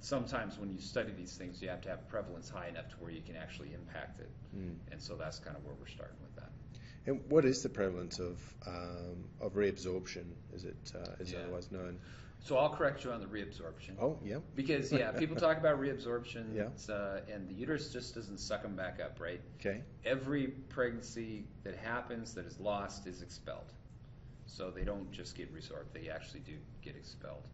sometimes 0.01 0.59
when 0.59 0.71
you 0.71 0.81
study 0.81 1.13
these 1.17 1.37
things, 1.37 1.61
you 1.63 1.69
have 1.69 1.81
to 1.83 1.89
have 1.89 2.09
prevalence 2.09 2.49
high 2.49 2.69
enough 2.69 2.89
to 2.89 2.97
where 2.97 3.11
you 3.11 3.23
can 3.23 3.37
actually 3.37 3.73
impact 3.75 4.21
it. 4.21 4.31
Mm. 4.57 4.77
And 4.91 5.01
so 5.01 5.15
that's 5.17 5.39
kind 5.39 5.57
of 5.57 5.65
where 5.65 5.75
we're 5.79 5.87
starting 5.87 6.17
with 6.23 6.35
that. 6.37 6.51
And 7.07 7.21
what 7.29 7.45
is 7.45 7.63
the 7.63 7.69
prevalence 7.69 8.19
of 8.19 8.39
um, 8.67 9.25
of 9.41 9.55
reabsorption? 9.55 10.25
Is 10.53 10.65
it 10.65 10.93
uh, 10.95 11.13
is 11.19 11.33
yeah. 11.33 11.41
otherwise 11.41 11.71
known? 11.71 11.99
So 12.43 12.57
I'll 12.57 12.75
correct 12.75 13.05
you 13.05 13.13
on 13.13 13.21
the 13.21 13.27
reabsorption. 13.27 14.01
Oh, 14.01 14.19
yeah. 14.25 14.39
Because 14.57 14.91
yeah, 14.91 15.13
people 15.19 15.37
talk 15.37 15.59
about 15.59 15.79
reabsorption, 15.79 16.55
yeah. 16.55 16.95
Uh, 16.95 17.21
and 17.31 17.47
the 17.49 17.55
uterus 17.55 17.93
just 17.93 18.15
doesn't 18.15 18.39
suck 18.39 18.63
them 18.63 18.75
back 18.75 18.99
up, 18.99 19.21
right? 19.21 19.43
Okay. 19.61 19.83
Every 20.07 20.47
pregnancy 20.47 21.45
that 21.65 21.77
happens 21.77 22.35
that 22.35 22.47
is 22.47 22.59
lost 22.59 23.07
is 23.07 23.21
expelled. 23.21 23.73
So 24.47 24.71
they 24.71 24.85
don't 24.85 25.11
just 25.13 25.37
get 25.37 25.55
resorbed; 25.55 25.93
they 25.93 26.09
actually 26.09 26.41
do 26.41 26.55
get 26.83 26.97
expelled. 26.97 27.47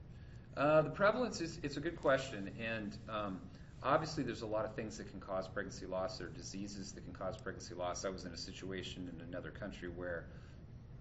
Uh, 0.56 0.82
the 0.82 0.90
prevalence 0.90 1.40
is 1.40 1.58
it's 1.62 1.76
a 1.76 1.80
good 1.80 1.96
question, 1.96 2.50
and 2.58 2.96
um, 3.10 3.38
obviously 3.82 4.22
there's 4.25 4.42
a 4.42 4.46
lot 4.46 4.64
of 4.64 4.75
things 4.75 4.96
that 4.96 5.10
can 5.10 5.20
cause 5.20 5.46
pregnancy 5.46 5.84
loss. 5.84 6.16
There 6.16 6.28
are 6.28 6.30
diseases 6.30 6.92
that 6.92 7.04
can 7.04 7.12
cause 7.12 7.36
pregnancy 7.36 7.75
loss. 7.75 8.04
I 8.04 8.08
was 8.08 8.25
in 8.25 8.32
a 8.32 8.36
situation 8.36 9.10
in 9.14 9.28
another 9.28 9.50
country 9.50 9.88
where 9.88 10.25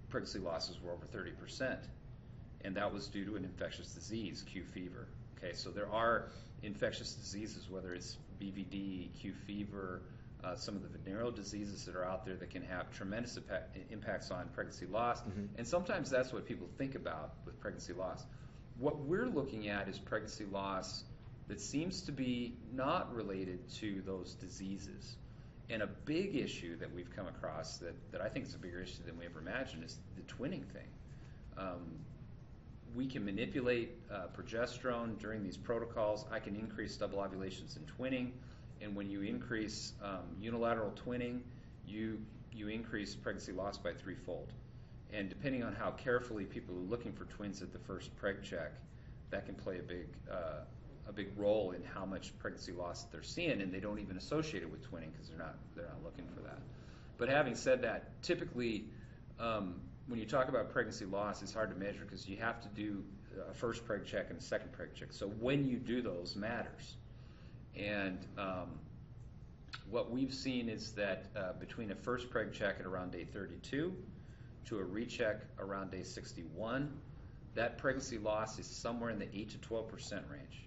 pregnancy 0.09 0.39
losses 0.39 0.77
were 0.81 0.91
over 0.91 1.05
30%, 1.05 1.77
and 2.65 2.75
that 2.75 2.93
was 2.93 3.07
due 3.07 3.23
to 3.25 3.35
an 3.37 3.45
infectious 3.45 3.93
disease, 3.93 4.43
Q 4.45 4.63
fever. 4.63 5.07
Okay, 5.37 5.53
so 5.53 5.69
there 5.69 5.89
are 5.89 6.29
infectious 6.63 7.13
diseases, 7.13 7.69
whether 7.69 7.93
it's 7.93 8.17
BVD, 8.41 9.13
Q 9.17 9.33
fever, 9.45 10.01
uh, 10.43 10.55
some 10.55 10.75
of 10.75 10.83
the 10.83 10.89
venereal 10.89 11.31
diseases 11.31 11.85
that 11.85 11.95
are 11.95 12.03
out 12.03 12.25
there 12.25 12.35
that 12.35 12.49
can 12.49 12.61
have 12.63 12.91
tremendous 12.91 13.37
impact, 13.37 13.77
impacts 13.89 14.31
on 14.31 14.49
pregnancy 14.53 14.85
loss. 14.85 15.21
Mhm. 15.21 15.47
And 15.57 15.65
sometimes 15.67 16.09
that's 16.09 16.33
what 16.33 16.45
people 16.45 16.67
think 16.77 16.95
about 16.95 17.35
with 17.45 17.57
pregnancy 17.61 17.93
loss. 17.93 18.25
What 18.77 18.99
we're 18.99 19.27
looking 19.27 19.69
at 19.69 19.87
is 19.87 19.97
pregnancy 19.97 20.45
loss 20.45 21.03
that 21.47 21.61
seems 21.61 22.01
to 22.03 22.11
be 22.11 22.55
not 22.73 23.13
related 23.13 23.69
to 23.75 24.01
those 24.05 24.33
diseases. 24.33 25.15
And 25.69 25.81
a 25.81 25.87
big 25.87 26.35
issue 26.35 26.77
that 26.77 26.93
we've 26.93 27.09
come 27.15 27.27
across 27.27 27.77
that, 27.77 27.95
that 28.11 28.21
I 28.21 28.29
think 28.29 28.45
is 28.45 28.53
a 28.53 28.57
bigger 28.57 28.81
issue 28.81 29.03
than 29.05 29.17
we 29.17 29.25
ever 29.25 29.39
imagined 29.39 29.83
is 29.83 29.99
the 30.15 30.21
twinning 30.23 30.65
thing. 30.65 30.87
Um, 31.57 31.99
we 32.95 33.07
can 33.07 33.25
manipulate 33.25 33.91
uh, 34.11 34.27
progesterone 34.37 35.17
during 35.19 35.43
these 35.43 35.57
protocols. 35.57 36.25
I 36.31 36.39
can 36.39 36.55
increase 36.55 36.95
double 36.95 37.19
ovulations 37.19 37.77
and 37.77 37.85
twinning. 37.97 38.31
And 38.81 38.95
when 38.95 39.09
you 39.09 39.21
increase 39.21 39.93
um, 40.03 40.23
unilateral 40.39 40.91
twinning, 40.91 41.39
you, 41.87 42.19
you 42.51 42.67
increase 42.67 43.15
pregnancy 43.15 43.51
loss 43.51 43.77
by 43.77 43.93
threefold. 43.93 44.51
And 45.13 45.29
depending 45.29 45.63
on 45.63 45.73
how 45.73 45.91
carefully 45.91 46.45
people 46.45 46.75
are 46.75 46.89
looking 46.89 47.13
for 47.13 47.25
twins 47.25 47.61
at 47.61 47.71
the 47.71 47.79
first 47.79 48.15
preg 48.17 48.43
check, 48.43 48.73
that 49.29 49.45
can 49.45 49.55
play 49.55 49.79
a 49.79 49.83
big, 49.83 50.07
uh, 50.31 50.63
a 51.07 51.13
big 51.13 51.27
role 51.37 51.71
in 51.71 51.83
how 51.83 52.05
much 52.05 52.37
pregnancy 52.39 52.71
loss 52.71 53.03
they're 53.11 53.23
seeing, 53.23 53.61
and 53.61 53.73
they 53.73 53.79
don't 53.79 53.99
even 53.99 54.17
associate 54.17 54.63
it 54.63 54.71
with 54.71 54.81
twinning 54.83 55.11
because 55.13 55.29
they're 55.29 55.37
not, 55.37 55.55
they're 55.75 55.85
not 55.85 56.03
looking 56.03 56.25
for 56.35 56.41
that. 56.41 56.59
But 57.17 57.29
having 57.29 57.55
said 57.55 57.81
that, 57.83 58.21
typically, 58.21 58.85
um, 59.39 59.79
when 60.07 60.19
you 60.19 60.25
talk 60.25 60.49
about 60.49 60.71
pregnancy 60.71 61.05
loss, 61.05 61.41
it's 61.41 61.53
hard 61.53 61.69
to 61.69 61.75
measure 61.75 62.03
because 62.03 62.27
you 62.27 62.37
have 62.37 62.61
to 62.61 62.67
do 62.69 63.03
a 63.49 63.53
first 63.53 63.87
preg 63.87 64.05
check 64.05 64.29
and 64.29 64.39
a 64.39 64.41
second 64.41 64.71
preg 64.71 64.93
check. 64.93 65.09
So 65.11 65.27
when 65.27 65.67
you 65.67 65.77
do 65.77 66.01
those 66.01 66.35
matters. 66.35 66.95
And 67.75 68.25
um, 68.37 68.79
what 69.89 70.11
we've 70.11 70.33
seen 70.33 70.69
is 70.69 70.91
that 70.93 71.25
uh, 71.35 71.53
between 71.59 71.91
a 71.91 71.95
first 71.95 72.29
preg 72.29 72.53
check 72.53 72.77
at 72.79 72.85
around 72.85 73.11
day 73.11 73.25
32 73.25 73.93
to 74.65 74.79
a 74.79 74.83
recheck 74.83 75.41
around 75.59 75.91
day 75.91 76.03
61, 76.03 76.91
that 77.55 77.77
pregnancy 77.77 78.17
loss 78.17 78.59
is 78.59 78.67
somewhere 78.67 79.09
in 79.09 79.19
the 79.19 79.27
8 79.33 79.49
to 79.51 79.57
12 79.59 79.87
percent 79.87 80.25
range 80.31 80.65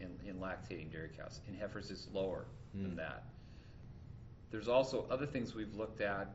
in, 0.00 0.10
in 0.28 0.36
lactating 0.36 0.90
dairy 0.90 1.10
cows. 1.16 1.40
In 1.48 1.54
heifers, 1.54 1.90
it's 1.90 2.08
lower 2.12 2.46
Mm. 2.76 2.82
than 2.84 2.96
that. 2.96 3.24
There's 4.50 4.68
also 4.68 5.06
other 5.10 5.26
things 5.26 5.54
we've 5.54 5.74
looked 5.74 6.00
at 6.00 6.28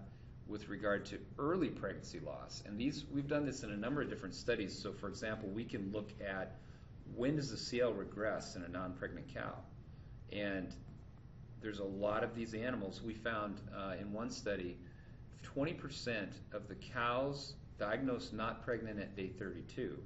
with 0.48 0.70
regard 0.70 1.04
to 1.08 1.18
early 1.40 1.70
pregnancy 1.70 2.20
loss, 2.20 2.62
and 2.66 2.80
these 2.80 3.06
we've 3.12 3.28
done 3.28 3.44
this 3.46 3.64
in 3.64 3.72
a 3.72 3.76
number 3.76 4.02
of 4.04 4.10
different 4.10 4.36
studies. 4.36 4.78
So, 4.78 4.94
for 4.94 5.08
example, 5.08 5.50
we 5.50 5.64
can 5.64 5.92
look 5.92 6.12
at 6.26 6.58
when 7.16 7.36
does 7.38 7.50
the 7.50 7.58
CL 7.58 7.94
regress 7.94 8.56
in 8.56 8.64
a 8.64 8.68
non-pregnant 8.68 9.34
cow, 9.34 9.56
and 10.32 10.74
there's 11.60 11.80
a 11.80 11.84
lot 11.84 12.24
of 12.24 12.36
these 12.36 12.54
animals. 12.54 13.02
We 13.02 13.14
found 13.16 13.60
uh, 13.76 13.96
in 14.00 14.14
one 14.14 14.30
study, 14.30 14.78
20% 15.56 16.28
of 16.54 16.68
the 16.68 16.76
cows 16.76 17.54
diagnosed 17.80 18.34
not 18.34 18.64
pregnant 18.64 19.00
at 19.00 19.16
day 19.16 19.28
32 19.28 19.98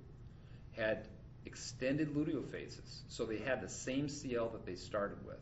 had 0.75 1.07
extended 1.45 2.13
luteal 2.13 2.45
phases, 2.51 3.03
so 3.07 3.25
they 3.25 3.39
had 3.39 3.61
the 3.61 3.69
same 3.69 4.07
CL 4.07 4.50
that 4.50 4.65
they 4.65 4.75
started 4.75 5.17
with 5.25 5.39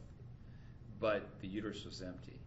but 1.00 1.24
the 1.42 1.48
uterus 1.48 1.86
was 1.86 2.02
empty. 2.02 2.40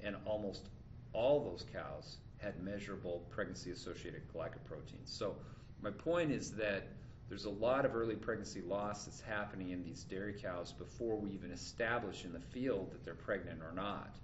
And 0.00 0.16
almost 0.24 0.68
all 1.12 1.40
those 1.44 1.64
cows 1.72 2.16
had 2.38 2.62
measurable 2.62 3.24
pregnancy 3.30 3.70
associated 3.70 4.22
glycoproteins. 4.32 5.06
So, 5.06 5.36
my 5.82 5.90
point 5.90 6.32
is 6.32 6.52
that 6.52 6.88
there's 7.28 7.44
a 7.44 7.50
lot 7.50 7.84
of 7.84 7.94
early 7.94 8.16
pregnancy 8.16 8.62
loss 8.62 9.04
that's 9.04 9.20
happening 9.20 9.70
in 9.70 9.84
these 9.84 10.02
dairy 10.04 10.34
cows 10.40 10.72
before 10.72 11.16
we 11.16 11.30
even 11.30 11.50
establish 11.52 12.24
in 12.24 12.32
the 12.32 12.40
field 12.40 12.90
that 12.92 13.04
they're 13.04 13.14
pregnant 13.14 13.60
or 13.62 13.72
not. 13.74 14.16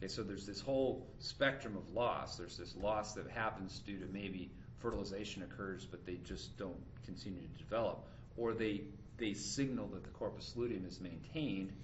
Okay, 0.00 0.08
so 0.08 0.22
there's 0.22 0.46
this 0.46 0.62
whole 0.62 1.06
spectrum 1.18 1.76
of 1.76 1.94
loss. 1.94 2.38
There's 2.38 2.56
this 2.56 2.74
loss 2.74 3.12
that 3.14 3.28
happens 3.28 3.78
due 3.80 3.98
to 3.98 4.06
maybe 4.06 4.50
fertilization 4.78 5.42
occurs, 5.42 5.84
but 5.84 6.06
they 6.06 6.14
just 6.24 6.56
don't 6.56 6.80
continue 7.04 7.42
to 7.42 7.62
develop, 7.62 8.06
or 8.38 8.54
they 8.54 8.84
they 9.18 9.34
signal 9.34 9.88
that 9.88 10.02
the 10.02 10.08
corpus 10.08 10.54
luteum 10.56 10.86
is 10.86 10.98
maintained 11.02 11.74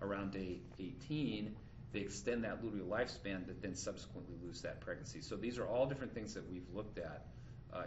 around 0.00 0.30
day 0.30 0.60
18, 0.78 1.56
they 1.92 2.00
extend 2.00 2.44
that 2.44 2.62
luteal 2.62 2.86
lifespan, 2.86 3.44
but 3.44 3.60
then 3.60 3.74
subsequently 3.74 4.36
lose 4.44 4.62
that 4.62 4.80
pregnancy. 4.80 5.20
So 5.20 5.34
these 5.34 5.58
are 5.58 5.66
all 5.66 5.86
different 5.86 6.14
things 6.14 6.34
that 6.34 6.48
we've 6.48 6.68
looked 6.72 6.98
at 6.98 7.26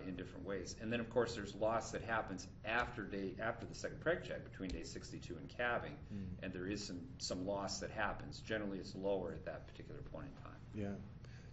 in 0.08 0.16
different 0.16 0.46
ways. 0.46 0.76
And 0.82 0.92
then, 0.92 1.00
of 1.00 1.10
course, 1.10 1.36
there's 1.36 1.56
loss 1.56 1.92
that 1.92 2.04
happens 2.04 2.46
after 2.66 3.04
day 3.04 3.34
after 3.40 3.66
the 3.66 3.76
second 3.76 4.00
preg 4.04 4.24
check, 4.24 4.44
between 4.50 4.70
day 4.70 4.84
62 4.84 5.36
and 5.36 5.50
calving, 5.58 5.94
Mm. 6.14 6.44
and 6.44 6.54
there 6.54 6.68
is 6.68 6.86
some 6.86 7.00
some 7.20 7.46
loss 7.46 7.80
that 7.80 7.92
happens. 7.92 8.40
Generally, 8.42 8.80
it's 8.80 8.96
lower 8.96 9.32
at 9.32 9.46
that 9.46 9.68
particular 9.68 10.02
point 10.12 10.28
in 10.28 10.44
time. 10.44 10.60
Yeah. 10.76 10.96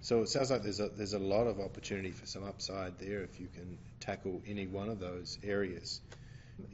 So 0.01 0.21
it 0.21 0.29
sounds 0.29 0.51
like 0.51 0.63
there's 0.63 0.81
a, 0.81 0.89
there's 0.89 1.15
a 1.15 1.19
lot 1.19 1.47
of 1.47 1.61
opportunity 1.61 2.11
for 2.11 2.27
some 2.27 2.45
upside 2.45 2.99
there 2.99 3.23
if 3.23 3.41
you 3.41 3.47
can 3.55 3.79
tackle 4.01 4.43
any 4.47 4.67
one 4.67 4.91
of 4.91 4.99
those 5.01 5.39
areas. 5.43 6.01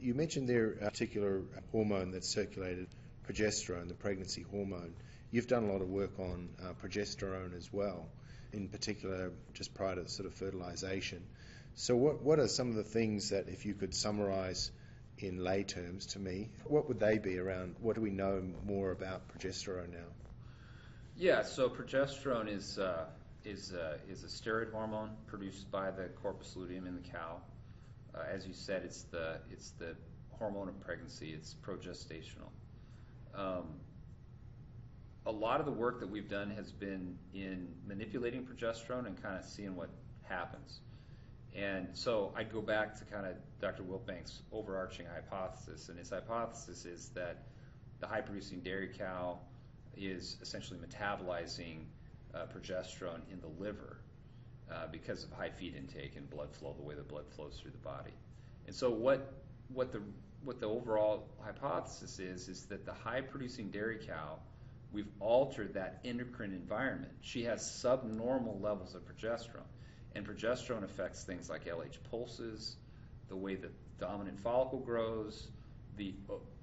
You 0.01 0.13
mentioned 0.13 0.49
there 0.49 0.73
a 0.81 0.91
particular 0.91 1.41
hormone 1.71 2.11
that's 2.11 2.27
circulated, 2.27 2.87
progesterone, 3.27 3.87
the 3.87 3.93
pregnancy 3.93 4.41
hormone. 4.51 4.93
You've 5.31 5.47
done 5.47 5.63
a 5.63 5.71
lot 5.71 5.81
of 5.81 5.89
work 5.89 6.19
on 6.19 6.49
uh, 6.61 6.73
progesterone 6.85 7.55
as 7.55 7.71
well, 7.71 8.09
in 8.51 8.67
particular 8.67 9.31
just 9.53 9.73
prior 9.73 9.95
to 9.95 10.09
sort 10.09 10.27
of 10.27 10.33
fertilization. 10.33 11.23
So 11.75 11.95
what, 11.95 12.21
what 12.21 12.39
are 12.39 12.47
some 12.47 12.69
of 12.69 12.75
the 12.75 12.83
things 12.83 13.29
that 13.29 13.47
if 13.47 13.65
you 13.65 13.73
could 13.73 13.93
summarize 13.95 14.71
in 15.17 15.43
lay 15.43 15.63
terms 15.63 16.07
to 16.07 16.19
me, 16.19 16.49
what 16.65 16.87
would 16.87 16.99
they 16.99 17.17
be 17.17 17.37
around, 17.37 17.75
what 17.79 17.95
do 17.95 18.01
we 18.01 18.09
know 18.09 18.41
more 18.65 18.91
about 18.91 19.21
progesterone 19.29 19.91
now? 19.91 20.09
Yeah, 21.17 21.43
so 21.43 21.69
progesterone 21.69 22.49
is 22.49 22.79
uh, 22.79 23.05
is 23.43 23.73
uh, 23.73 23.97
is 24.09 24.23
a 24.23 24.27
steroid 24.27 24.71
hormone 24.71 25.11
produced 25.27 25.69
by 25.69 25.91
the 25.91 26.05
corpus 26.21 26.55
luteum 26.55 26.87
in 26.87 26.95
the 26.95 27.09
cow. 27.09 27.37
Uh, 28.15 28.23
as 28.31 28.47
you 28.47 28.53
said, 28.53 28.83
it's 28.83 29.03
the 29.03 29.37
it's 29.51 29.71
the 29.71 29.95
hormone 30.31 30.69
of 30.69 30.79
pregnancy. 30.81 31.31
It's 31.31 31.55
progestational. 31.65 32.49
Um, 33.35 33.65
a 35.25 35.31
lot 35.31 35.59
of 35.59 35.65
the 35.65 35.71
work 35.71 35.99
that 35.99 36.09
we've 36.09 36.29
done 36.29 36.49
has 36.51 36.71
been 36.71 37.17
in 37.33 37.67
manipulating 37.85 38.45
progesterone 38.45 39.05
and 39.05 39.21
kind 39.21 39.37
of 39.37 39.45
seeing 39.45 39.75
what 39.75 39.89
happens. 40.23 40.79
And 41.55 41.89
so 41.93 42.31
I'd 42.35 42.51
go 42.51 42.61
back 42.61 42.97
to 42.99 43.05
kind 43.05 43.25
of 43.25 43.35
Dr. 43.59 43.83
Wiltbank's 43.83 44.41
overarching 44.51 45.05
hypothesis, 45.05 45.89
and 45.89 45.99
his 45.99 46.09
hypothesis 46.09 46.85
is 46.85 47.09
that 47.09 47.43
the 47.99 48.07
high-producing 48.07 48.61
dairy 48.61 48.89
cow 48.97 49.39
is 49.95 50.37
essentially 50.41 50.79
metabolizing 50.79 51.83
uh, 52.33 52.45
progesterone 52.45 53.19
in 53.31 53.41
the 53.41 53.61
liver 53.61 53.97
uh, 54.71 54.87
because 54.91 55.23
of 55.23 55.31
high 55.33 55.49
feed 55.49 55.75
intake 55.75 56.15
and 56.15 56.29
blood 56.29 56.53
flow, 56.55 56.73
the 56.77 56.83
way 56.83 56.95
the 56.95 57.03
blood 57.03 57.25
flows 57.35 57.59
through 57.61 57.71
the 57.71 57.77
body. 57.77 58.13
And 58.67 58.75
so 58.75 58.89
what 58.89 59.33
what 59.73 59.91
the 59.91 60.01
what 60.43 60.59
the 60.59 60.67
overall 60.67 61.27
hypothesis 61.41 62.19
is 62.19 62.47
is 62.47 62.65
that 62.65 62.85
the 62.85 62.93
high-producing 62.93 63.69
dairy 63.69 63.99
cow, 64.05 64.39
we've 64.91 65.09
altered 65.19 65.73
that 65.73 65.99
endocrine 66.03 66.53
environment. 66.53 67.11
She 67.21 67.43
has 67.43 67.69
subnormal 67.69 68.59
levels 68.59 68.95
of 68.95 69.03
progesterone, 69.05 69.67
and 70.15 70.27
progesterone 70.27 70.83
affects 70.83 71.23
things 71.23 71.49
like 71.49 71.65
LH 71.65 71.97
pulses, 72.09 72.75
the 73.29 73.35
way 73.35 73.55
the 73.55 73.69
dominant 73.99 74.39
follicle 74.39 74.79
grows, 74.79 75.47
the 75.97 76.13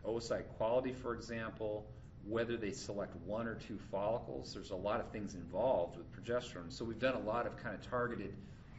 oocyte 0.06 0.46
quality, 0.56 0.92
for 0.92 1.14
example, 1.14 1.86
whether 2.26 2.56
they 2.56 2.72
select 2.72 3.14
one 3.24 3.46
or 3.46 3.54
two 3.54 3.78
follicles. 3.90 4.52
There's 4.52 4.70
a 4.70 4.76
lot 4.76 5.00
of 5.00 5.10
things 5.10 5.34
involved 5.34 5.96
with 5.96 6.12
progesterone. 6.12 6.70
So 6.70 6.84
we've 6.84 6.98
done 6.98 7.14
a 7.14 7.20
lot 7.20 7.46
of 7.46 7.56
kind 7.56 7.74
of 7.74 7.88
targeted, 7.88 8.34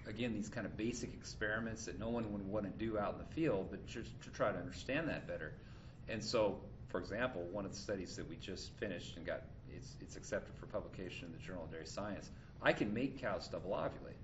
again, 0.08 0.34
these 0.34 0.50
kind 0.50 0.68
of 0.68 0.78
basic 0.78 1.14
experiments 1.14 1.86
that 1.86 2.00
no 2.00 2.10
one 2.10 2.32
would 2.32 2.46
want 2.48 2.66
to 2.66 2.86
do 2.86 2.98
out 3.00 3.14
in 3.14 3.20
the 3.20 3.34
field, 3.34 3.68
but 3.72 3.86
just 3.88 4.10
to 4.22 4.30
try 4.30 4.52
to 4.52 4.58
understand 4.58 5.08
that 5.08 5.28
better. 5.28 5.54
And 6.08 6.24
so, 6.24 6.60
for 6.90 7.00
example, 7.00 7.48
one 7.52 7.66
of 7.66 7.72
the 7.72 7.78
studies 7.78 8.16
that 8.18 8.30
we 8.30 8.36
just 8.36 8.72
finished 8.74 9.18
and 9.18 9.26
got 9.26 9.44
it's, 9.76 9.96
it's 10.02 10.16
accepted 10.16 10.56
for 10.56 10.66
publication 10.68 11.28
in 11.28 11.32
the 11.32 11.38
Journal 11.38 11.64
of 11.64 11.72
Dairy 11.72 11.86
Science, 11.86 12.30
I 12.62 12.74
can 12.74 12.94
make 12.94 13.20
cows 13.20 13.48
double 13.48 13.72
ovulate. 13.72 14.18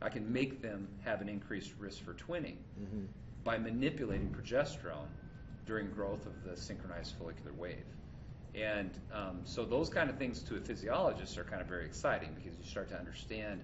I 0.00 0.08
can 0.08 0.32
make 0.32 0.62
them 0.62 0.88
have 1.04 1.20
an 1.20 1.28
increased 1.28 1.72
risk 1.78 2.04
for 2.04 2.14
twinning 2.14 2.56
Mm-hmm. 2.80 3.06
by 3.44 3.58
manipulating 3.58 4.28
progesterone 4.30 5.08
during 5.66 5.90
growth 5.90 6.26
of 6.26 6.44
the 6.44 6.56
synchronized 6.56 7.14
follicular 7.16 7.52
wave. 7.52 7.84
And 8.54 8.90
um, 9.12 9.40
so 9.44 9.64
those 9.64 9.88
kind 9.88 10.08
of 10.08 10.16
things 10.16 10.42
to 10.44 10.56
a 10.56 10.60
physiologist 10.60 11.36
are 11.38 11.44
kind 11.44 11.60
of 11.60 11.68
very 11.68 11.84
exciting 11.84 12.30
because 12.34 12.58
you 12.58 12.64
start 12.64 12.88
to 12.90 12.98
understand 12.98 13.62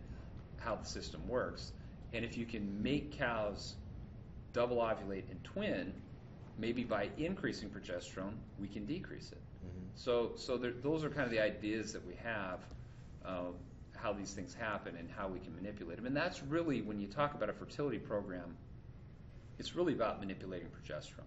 how 0.58 0.76
the 0.76 0.84
system 0.84 1.26
works. 1.28 1.72
And 2.12 2.24
if 2.24 2.36
you 2.36 2.46
can 2.46 2.82
make 2.82 3.12
cows 3.12 3.74
double 4.52 4.76
ovulate 4.78 5.30
and 5.30 5.42
twin, 5.44 5.92
maybe 6.58 6.84
by 6.84 7.08
increasing 7.18 7.68
progesterone, 7.70 8.34
we 8.60 8.68
can 8.68 8.84
decrease 8.86 9.32
it. 9.32 9.40
Mm-hmm. 9.66 9.86
So, 9.96 10.32
so 10.36 10.56
there, 10.56 10.72
those 10.82 11.02
are 11.04 11.10
kind 11.10 11.24
of 11.24 11.30
the 11.30 11.40
ideas 11.40 11.92
that 11.92 12.06
we 12.06 12.14
have, 12.22 12.60
uh, 13.24 13.52
how 14.04 14.12
these 14.12 14.34
things 14.34 14.52
happen 14.52 14.94
and 14.98 15.08
how 15.10 15.26
we 15.26 15.38
can 15.38 15.54
manipulate 15.54 15.96
them. 15.96 16.04
And 16.04 16.14
that's 16.14 16.42
really, 16.42 16.82
when 16.82 17.00
you 17.00 17.06
talk 17.06 17.32
about 17.32 17.48
a 17.48 17.54
fertility 17.54 17.98
program, 17.98 18.54
it's 19.58 19.74
really 19.74 19.94
about 19.94 20.20
manipulating 20.20 20.68
progesterone. 20.68 21.24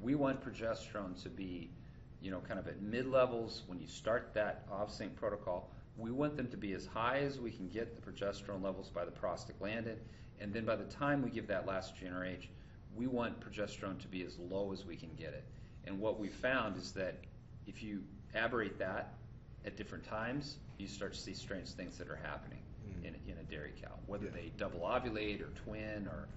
We 0.00 0.14
want 0.14 0.42
progesterone 0.42 1.22
to 1.24 1.28
be, 1.28 1.68
you 2.22 2.30
know, 2.30 2.40
kind 2.40 2.58
of 2.58 2.68
at 2.68 2.80
mid 2.80 3.06
levels 3.06 3.64
when 3.66 3.78
you 3.78 3.86
start 3.86 4.30
that 4.32 4.66
Ovsynch 4.70 5.14
protocol. 5.14 5.70
We 5.98 6.10
want 6.10 6.38
them 6.38 6.48
to 6.48 6.56
be 6.56 6.72
as 6.72 6.86
high 6.86 7.18
as 7.18 7.38
we 7.38 7.50
can 7.50 7.68
get 7.68 7.94
the 7.94 8.10
progesterone 8.10 8.62
levels 8.62 8.88
by 8.88 9.04
the 9.04 9.10
prostaglandin, 9.10 9.96
and 10.40 10.54
then 10.54 10.64
by 10.64 10.76
the 10.76 10.84
time 10.84 11.22
we 11.22 11.28
give 11.28 11.46
that 11.48 11.66
last 11.66 11.94
GnRH, 11.96 12.46
we 12.94 13.06
want 13.06 13.38
progesterone 13.40 14.00
to 14.00 14.08
be 14.08 14.24
as 14.24 14.38
low 14.38 14.72
as 14.72 14.86
we 14.86 14.96
can 14.96 15.10
get 15.18 15.34
it. 15.34 15.44
And 15.84 16.00
what 16.00 16.18
we 16.18 16.28
found 16.28 16.78
is 16.78 16.92
that 16.92 17.18
if 17.66 17.82
you 17.82 18.02
aberrate 18.34 18.78
that 18.78 19.12
at 19.66 19.76
different 19.76 20.04
times, 20.04 20.56
you 20.78 20.86
start 20.86 21.14
to 21.14 21.20
see 21.20 21.34
strange 21.34 21.68
things 21.70 21.98
that 21.98 22.08
are 22.08 22.20
happening 22.22 22.60
mm. 22.88 23.04
in, 23.04 23.14
in 23.30 23.38
a 23.38 23.50
dairy 23.50 23.72
cow, 23.82 23.92
whether 24.06 24.26
yeah. 24.26 24.32
they 24.32 24.52
double 24.56 24.80
ovulate 24.80 25.40
or 25.40 25.50
twin 25.64 26.08
or, 26.08 26.28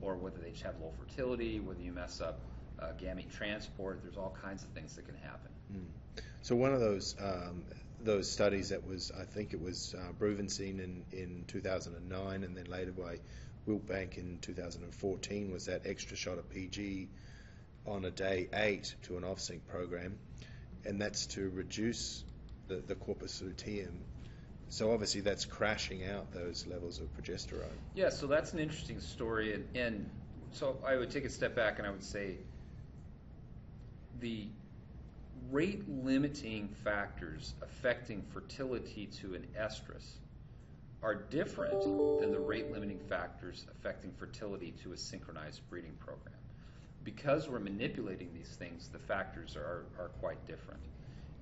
or 0.00 0.16
whether 0.16 0.38
they 0.38 0.50
just 0.50 0.62
have 0.62 0.74
low 0.80 0.92
fertility, 0.98 1.60
whether 1.60 1.80
you 1.80 1.92
mess 1.92 2.20
up 2.20 2.40
uh, 2.80 2.92
gamete 3.00 3.30
transport. 3.30 4.00
There's 4.02 4.16
all 4.16 4.36
kinds 4.42 4.62
of 4.62 4.70
things 4.70 4.94
that 4.96 5.06
can 5.06 5.16
happen. 5.16 5.50
Mm. 5.72 6.22
So 6.42 6.54
one 6.56 6.72
of 6.72 6.80
those 6.80 7.16
um, 7.20 7.64
those 8.02 8.30
studies 8.30 8.68
that 8.68 8.86
was, 8.86 9.10
I 9.18 9.24
think 9.24 9.52
it 9.52 9.60
was 9.60 9.94
uh, 9.98 10.12
Brusveen 10.12 10.80
in, 10.80 11.04
in 11.12 11.44
2009, 11.48 12.44
and 12.44 12.56
then 12.56 12.64
later 12.66 12.92
by 12.92 13.18
Wiltbank 13.66 14.18
in 14.18 14.38
2014, 14.40 15.50
was 15.50 15.66
that 15.66 15.82
extra 15.84 16.16
shot 16.16 16.38
of 16.38 16.48
PG 16.50 17.08
on 17.86 18.04
a 18.04 18.10
day 18.10 18.48
eight 18.52 18.94
to 19.04 19.16
an 19.16 19.24
Ovsynch 19.24 19.66
program, 19.68 20.18
and 20.84 21.00
that's 21.00 21.26
to 21.26 21.50
reduce 21.50 22.24
the, 22.68 22.82
the 22.86 22.94
corpus 22.94 23.42
luteum. 23.42 24.00
So 24.68 24.92
obviously 24.92 25.22
that's 25.22 25.44
crashing 25.44 26.06
out 26.06 26.30
those 26.32 26.66
levels 26.66 27.00
of 27.00 27.06
progesterone. 27.16 27.64
Yeah, 27.94 28.10
so 28.10 28.26
that's 28.26 28.52
an 28.52 28.58
interesting 28.58 29.00
story, 29.00 29.54
and, 29.54 29.64
and 29.74 30.10
so 30.52 30.76
I 30.86 30.96
would 30.96 31.10
take 31.10 31.24
a 31.24 31.30
step 31.30 31.56
back 31.56 31.78
and 31.78 31.86
I 31.86 31.90
would 31.90 32.04
say 32.04 32.36
the 34.20 34.48
rate 35.50 35.88
limiting 35.88 36.68
factors 36.84 37.54
affecting 37.62 38.22
fertility 38.22 39.06
to 39.06 39.34
an 39.34 39.46
estrus 39.58 40.18
are 41.02 41.14
different 41.14 41.80
than 42.20 42.32
the 42.32 42.40
rate 42.40 42.72
limiting 42.72 42.98
factors 42.98 43.66
affecting 43.70 44.10
fertility 44.12 44.74
to 44.82 44.92
a 44.92 44.96
synchronized 44.96 45.60
breeding 45.70 45.94
program. 46.00 46.34
Because 47.04 47.48
we're 47.48 47.60
manipulating 47.60 48.30
these 48.34 48.56
things, 48.58 48.88
the 48.88 48.98
factors 48.98 49.56
are, 49.56 49.86
are 49.98 50.08
quite 50.20 50.44
different. 50.46 50.80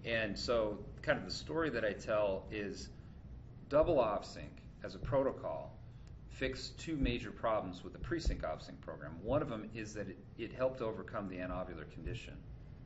And 0.06 0.38
so, 0.38 0.78
kind 1.02 1.18
of 1.18 1.24
the 1.24 1.32
story 1.32 1.68
that 1.70 1.84
I 1.84 1.92
tell 1.92 2.44
is 2.50 2.88
double 3.68 3.96
Ovsynch 3.96 4.62
as 4.84 4.94
a 4.94 4.98
protocol 4.98 5.72
fixed 6.28 6.78
two 6.78 6.96
major 6.96 7.30
problems 7.30 7.82
with 7.82 7.92
the 7.92 7.98
pre-sync 7.98 8.42
Ovsynch 8.42 8.80
program. 8.82 9.12
One 9.22 9.42
of 9.42 9.48
them 9.48 9.68
is 9.74 9.94
that 9.94 10.08
it, 10.08 10.18
it 10.38 10.52
helped 10.52 10.80
overcome 10.80 11.28
the 11.28 11.36
anovular 11.36 11.90
condition. 11.92 12.34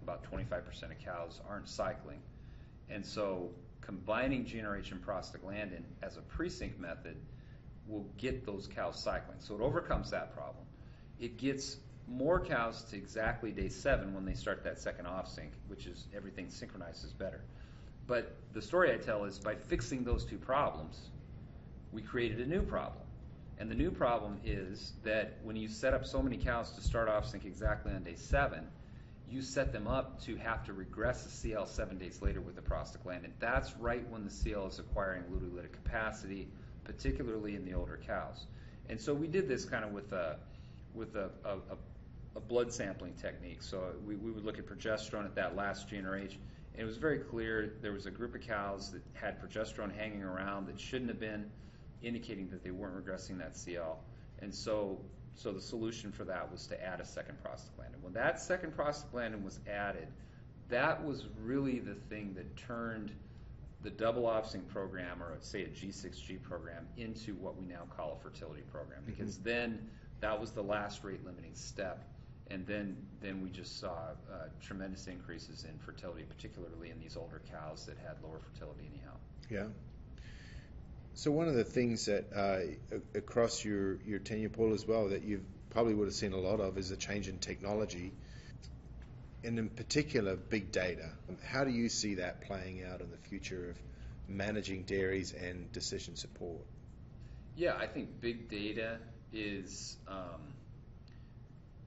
About 0.03 0.25
25% 0.33 0.85
of 0.85 0.99
cows 1.05 1.41
aren't 1.49 1.69
cycling. 1.69 2.21
And 2.89 3.05
so 3.05 3.51
combining 3.81 4.47
and 4.53 5.05
prostaglandin 5.05 5.83
as 6.03 6.17
a 6.17 6.23
pre-sync 6.23 6.79
method 6.79 7.17
will 7.87 8.07
get 8.17 8.47
those 8.47 8.69
cows 8.69 9.03
cycling. 9.03 9.39
So 9.41 9.57
it 9.57 9.61
overcomes 9.61 10.11
that 10.11 10.35
problem. 10.35 10.65
It 11.19 11.37
gets 11.37 11.77
more 12.09 12.41
cows 12.41 12.83
to 12.85 12.97
exactly 12.97 13.53
day 13.53 13.69
seven 13.69 14.15
when 14.15 14.25
they 14.25 14.35
start 14.35 14.65
that 14.65 14.79
second 14.79 15.07
Ovsynch, 15.07 15.53
which 15.69 15.87
is 15.87 16.07
everything 16.15 16.51
synchronizes 16.51 17.13
better. 17.13 17.43
But 18.07 18.37
the 18.53 18.63
story 18.63 18.93
I 18.93 18.97
tell 18.97 19.25
is 19.25 19.39
by 19.39 19.55
fixing 19.55 20.05
those 20.05 20.25
two 20.25 20.39
problems, 20.39 21.11
we 21.93 22.03
created 22.03 22.41
a 22.41 22.47
new 22.47 22.63
problem. 22.63 23.03
And 23.59 23.71
the 23.71 23.75
new 23.75 23.91
problem 23.91 24.41
is 24.45 24.95
that 25.05 25.39
when 25.43 25.55
you 25.55 25.69
set 25.69 25.93
up 25.93 26.07
so 26.07 26.23
many 26.23 26.37
cows 26.37 26.73
to 26.73 26.81
start 26.81 27.09
Ovsynch 27.09 27.45
exactly 27.45 27.93
on 27.93 28.03
day 28.03 28.17
seven, 28.17 28.67
you 29.29 29.43
set 29.43 29.73
them 29.73 29.87
up 29.87 30.21
to 30.23 30.35
have 30.37 30.65
to 30.65 30.73
regress 30.73 31.23
the 31.23 31.31
CL 31.31 31.67
seven 31.67 31.99
days 31.99 32.21
later 32.21 32.41
with 32.41 32.57
the 32.57 32.63
prostaglandin. 32.63 33.31
That's 33.39 33.77
right 33.77 34.09
when 34.11 34.25
the 34.25 34.31
CL 34.31 34.67
is 34.67 34.79
acquiring 34.79 35.25
luteolytic 35.25 35.73
capacity, 35.73 36.49
particularly 36.85 37.55
in 37.55 37.65
the 37.65 37.75
older 37.75 38.01
cows. 38.05 38.47
And 38.89 39.01
so 39.01 39.15
we 39.15 39.29
did 39.29 39.47
this 39.47 39.65
kind 39.65 39.85
of 39.85 39.93
with 39.93 40.13
a 40.13 40.39
with 40.95 41.15
a, 41.15 41.31
a, 41.45 41.55
a 41.55 41.77
blood 42.39 42.73
sampling 42.73 43.15
technique. 43.15 43.63
So 43.63 43.93
we, 44.07 44.15
we 44.15 44.31
would 44.31 44.45
look 44.45 44.59
at 44.59 44.67
progesterone 44.67 45.25
at 45.25 45.35
that 45.35 45.57
last 45.57 45.89
GnRH, 45.89 46.37
and 46.75 46.83
it 46.83 46.85
was 46.85 46.97
very 46.97 47.19
clear 47.19 47.75
there 47.83 47.93
was 47.93 48.07
a 48.07 48.11
group 48.11 48.35
of 48.37 48.43
cows 48.43 48.93
that 48.93 49.03
had 49.15 49.43
progesterone 49.43 49.93
hanging 49.93 50.23
around 50.23 50.69
that 50.69 50.79
shouldn't 50.79 51.11
have 51.11 51.19
been, 51.19 51.51
indicating 52.03 52.49
that 52.51 52.63
they 52.63 52.71
weren't 52.71 52.95
regressing 52.95 53.39
that 53.39 53.57
CL. 53.57 53.99
And 54.41 54.55
so 54.55 55.01
so 55.35 55.53
the 55.53 55.61
solution 55.61 56.13
for 56.13 56.25
that 56.25 56.51
was 56.51 56.67
to 56.67 56.85
add 56.85 57.01
a 57.01 57.05
second 57.05 57.39
prostaglandin. 57.43 58.03
When 58.03 58.13
that 58.13 58.41
second 58.41 58.77
prostaglandin 58.77 59.43
was 59.43 59.59
added, 59.67 60.09
that 60.69 61.05
was 61.05 61.27
really 61.43 61.79
the 61.79 61.95
thing 61.95 62.35
that 62.35 62.57
turned 62.57 63.13
the 63.83 63.91
double 63.91 64.31
sync 64.45 64.69
program, 64.69 65.23
or 65.23 65.37
say 65.41 65.63
a 65.63 65.69
G6G 65.69 66.43
program, 66.43 66.87
into 66.99 67.35
what 67.35 67.57
we 67.57 67.65
now 67.65 67.85
call 67.97 68.19
a 68.19 68.23
fertility 68.23 68.63
program. 68.71 69.01
Mm-hmm. 69.01 69.13
Because 69.13 69.37
mm-hmm. 69.37 69.49
then 69.49 69.89
that 70.21 70.39
was 70.39 70.51
the 70.51 70.63
last 70.63 71.03
rate 71.03 71.25
limiting 71.25 71.55
step, 71.55 72.05
and 72.51 72.67
then 72.67 72.97
then 73.21 73.43
we 73.43 73.51
just 73.51 73.81
saw 73.81 73.91
uh, 73.91 74.49
tremendous 74.61 75.07
increases 75.07 75.65
in 75.65 75.79
fertility, 75.79 76.25
particularly 76.25 76.91
in 76.91 76.99
these 77.01 77.17
older 77.17 77.41
cows 77.51 77.87
that 77.87 77.97
had 77.99 78.17
lower 78.23 78.39
fertility 78.53 78.89
anyhow. 78.93 79.15
Yeah. 79.49 79.67
So 81.15 81.31
one 81.31 81.49
of 81.49 81.55
the 81.55 81.65
things 81.65 82.07
that 82.07 82.33
uh, 82.35 82.99
across 83.19 83.65
your, 83.65 83.97
your 84.03 84.21
tenure, 84.21 84.49
Paul, 84.49 84.73
as 84.73 84.87
well, 84.87 85.09
that 85.09 85.23
you 85.23 85.45
probably 85.71 85.95
would 85.95 86.07
have 86.07 86.15
seen 86.15 86.33
a 86.33 86.39
lot 86.39 86.61
of 86.61 86.79
is 86.79 86.91
a 86.91 86.97
change 86.97 87.29
in 87.29 87.39
technology, 87.39 88.13
and 89.45 89.59
in 89.59 89.69
particular, 89.69 90.37
big 90.37 90.73
data. 90.73 91.11
How 91.45 91.65
do 91.65 91.71
you 91.71 91.89
see 91.89 92.17
that 92.17 92.43
playing 92.43 92.85
out 92.85 93.01
in 93.01 93.11
the 93.11 93.17
future 93.17 93.71
of 93.71 93.77
managing 94.29 94.85
dairies 94.85 95.33
and 95.33 95.71
decision 95.73 96.17
support? 96.17 96.65
Yeah, 97.57 97.75
I 97.77 97.87
think 97.87 98.21
big 98.21 98.49
data 98.49 98.99
is 99.33 99.97
um, 100.09 100.41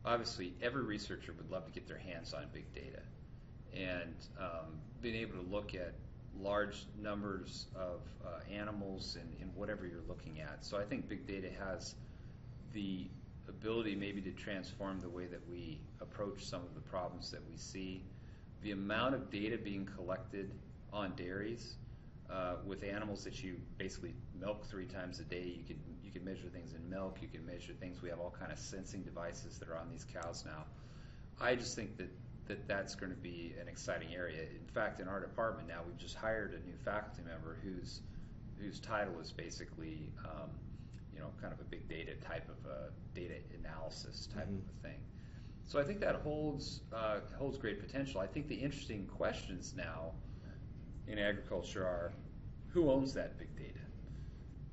obviously 0.06 0.54
every 0.62 0.84
researcher 0.84 1.34
would 1.34 1.50
love 1.50 1.66
to 1.66 1.72
get 1.72 1.88
their 1.88 1.98
hands 1.98 2.34
on 2.34 2.46
big 2.54 2.72
data, 2.74 3.02
and 3.74 4.16
um, 4.40 4.80
being 5.02 5.16
able 5.16 5.42
to 5.42 5.50
look 5.50 5.76
at 5.76 5.94
large 6.40 6.86
numbers 7.02 7.68
of 7.76 8.02
uh, 8.26 8.40
animals 8.52 9.18
and, 9.20 9.34
in 9.40 9.48
whatever 9.56 9.86
you're 9.86 10.02
looking 10.08 10.42
at. 10.42 10.66
So 10.66 10.78
I 10.78 10.84
think 10.84 11.08
big 11.08 11.28
data 11.28 11.50
has 11.60 11.96
the 12.74 13.08
ability 13.48 13.96
maybe 13.96 14.22
to 14.22 14.32
transform 14.32 15.00
the 15.00 15.10
way 15.10 15.26
that 15.28 15.42
we 15.50 15.80
approach 16.02 16.44
some 16.44 16.62
of 16.62 16.74
the 16.74 16.82
problems 16.82 17.30
that 17.32 17.42
we 17.50 17.58
see. 17.58 18.04
The 18.62 18.72
amount 18.72 19.16
of 19.16 19.30
data 19.30 19.58
being 19.58 19.86
collected 19.96 20.52
on 20.92 21.14
dairies 21.16 21.76
uh, 22.32 22.56
with 22.66 22.84
animals 22.84 23.24
that 23.26 23.44
you 23.44 23.58
basically 23.78 24.14
milk 24.40 24.66
three 24.66 24.86
times 24.86 25.20
a 25.20 25.24
day, 25.24 25.62
you 25.68 25.76
you 25.86 25.93
can 26.14 26.24
measure 26.24 26.48
things 26.48 26.74
in 26.74 26.90
milk, 26.90 27.18
you 27.22 27.28
can 27.28 27.46
measure 27.46 27.74
things. 27.74 28.02
We 28.02 28.10
have 28.10 28.20
all 28.20 28.36
kind 28.38 28.52
of 28.52 28.60
sensing 28.60 29.02
devices 29.02 29.58
that 29.60 29.70
are 29.70 29.78
on 29.78 29.90
these 29.90 30.06
cows 30.06 30.44
now. 30.46 30.66
I 31.42 31.56
just 31.56 31.76
think 31.76 31.98
that 31.98 32.10
that 32.48 32.68
that's 32.68 32.94
going 32.94 33.12
to 33.12 33.18
be 33.18 33.54
an 33.62 33.68
exciting 33.68 34.14
area. 34.14 34.42
In 34.42 34.68
fact, 34.74 35.00
in 35.00 35.08
our 35.08 35.20
department 35.20 35.68
now, 35.68 35.80
we've 35.86 35.98
just 35.98 36.16
hired 36.16 36.54
a 36.54 36.68
new 36.68 36.76
faculty 36.84 37.22
member 37.26 37.58
whose 37.64 38.02
whose 38.60 38.80
title 38.80 39.20
is 39.20 39.32
basically, 39.32 40.12
um, 40.26 40.50
you 41.14 41.20
know, 41.20 41.30
kind 41.42 41.54
of 41.54 41.60
a 41.60 41.64
big 41.64 41.88
data 41.90 42.14
type 42.16 42.48
of 42.50 42.70
a 42.70 42.90
data 43.18 43.36
analysis 43.60 44.28
type 44.34 44.46
mm-hmm. 44.46 44.56
of 44.56 44.64
a 44.80 44.88
thing. 44.88 45.00
So 45.66 45.80
I 45.80 45.84
think 45.84 46.02
that 46.02 46.16
holds 46.16 46.82
uh, 46.94 47.20
holds 47.38 47.58
great 47.58 47.80
potential. 47.80 48.20
I 48.22 48.28
think 48.28 48.48
the 48.48 48.56
interesting 48.56 49.08
questions 49.08 49.74
now 49.76 50.12
in 51.08 51.20
agriculture 51.20 51.84
are 51.84 52.14
who 52.70 52.90
owns 52.92 53.14
that 53.14 53.38
big 53.38 53.56
data? 53.56 53.73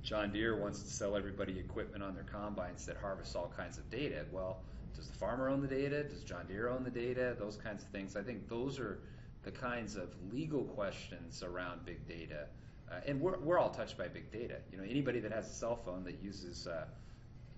John 0.03 0.33
Deere 0.33 0.57
wants 0.57 0.83
to 0.83 0.89
sell 0.89 1.17
everybody 1.17 1.59
equipment 1.59 2.03
on 2.03 2.15
their 2.15 2.25
combines 2.25 2.87
that 2.87 2.97
harvest 2.97 3.37
all 3.37 3.53
kinds 3.55 3.79
of 3.79 3.89
data. 3.91 4.25
Well, 4.33 4.59
does 4.97 5.09
the 5.09 5.17
farmer 5.17 5.49
own 5.49 5.61
the 5.61 5.69
data? 5.69 6.05
Does 6.05 6.23
John 6.23 6.47
Deere 6.47 6.69
own 6.69 6.85
the 6.85 6.91
data? 6.91 7.37
Those 7.39 7.57
kinds 7.57 7.83
of 7.83 7.89
things. 7.91 8.17
I 8.17 8.23
think 8.23 8.49
those 8.49 8.79
are 8.79 8.99
the 9.43 9.51
kinds 9.51 9.97
of 9.97 10.11
legal 10.33 10.65
questions 10.65 11.43
around 11.43 11.85
big 11.85 12.07
data. 12.07 12.47
Uh, 12.91 13.01
and 13.07 13.21
we're, 13.21 13.39
we're 13.39 13.59
all 13.59 13.71
touched 13.71 13.97
by 13.97 14.09
big 14.09 14.31
data. 14.33 14.57
You 14.73 14.79
know, 14.79 14.85
anybody 14.85 15.21
that 15.21 15.33
has 15.33 15.49
a 15.49 15.55
cell 15.55 15.77
phone 15.77 16.05
that 16.05 16.23
uses 16.23 16.67
uh, 16.67 16.87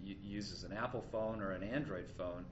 uses 0.04 0.64
an 0.64 0.72
Apple 0.72 1.04
phone 1.12 1.40
or 1.40 1.52
an 1.52 1.62
Android 1.62 2.10
phone, 2.18 2.44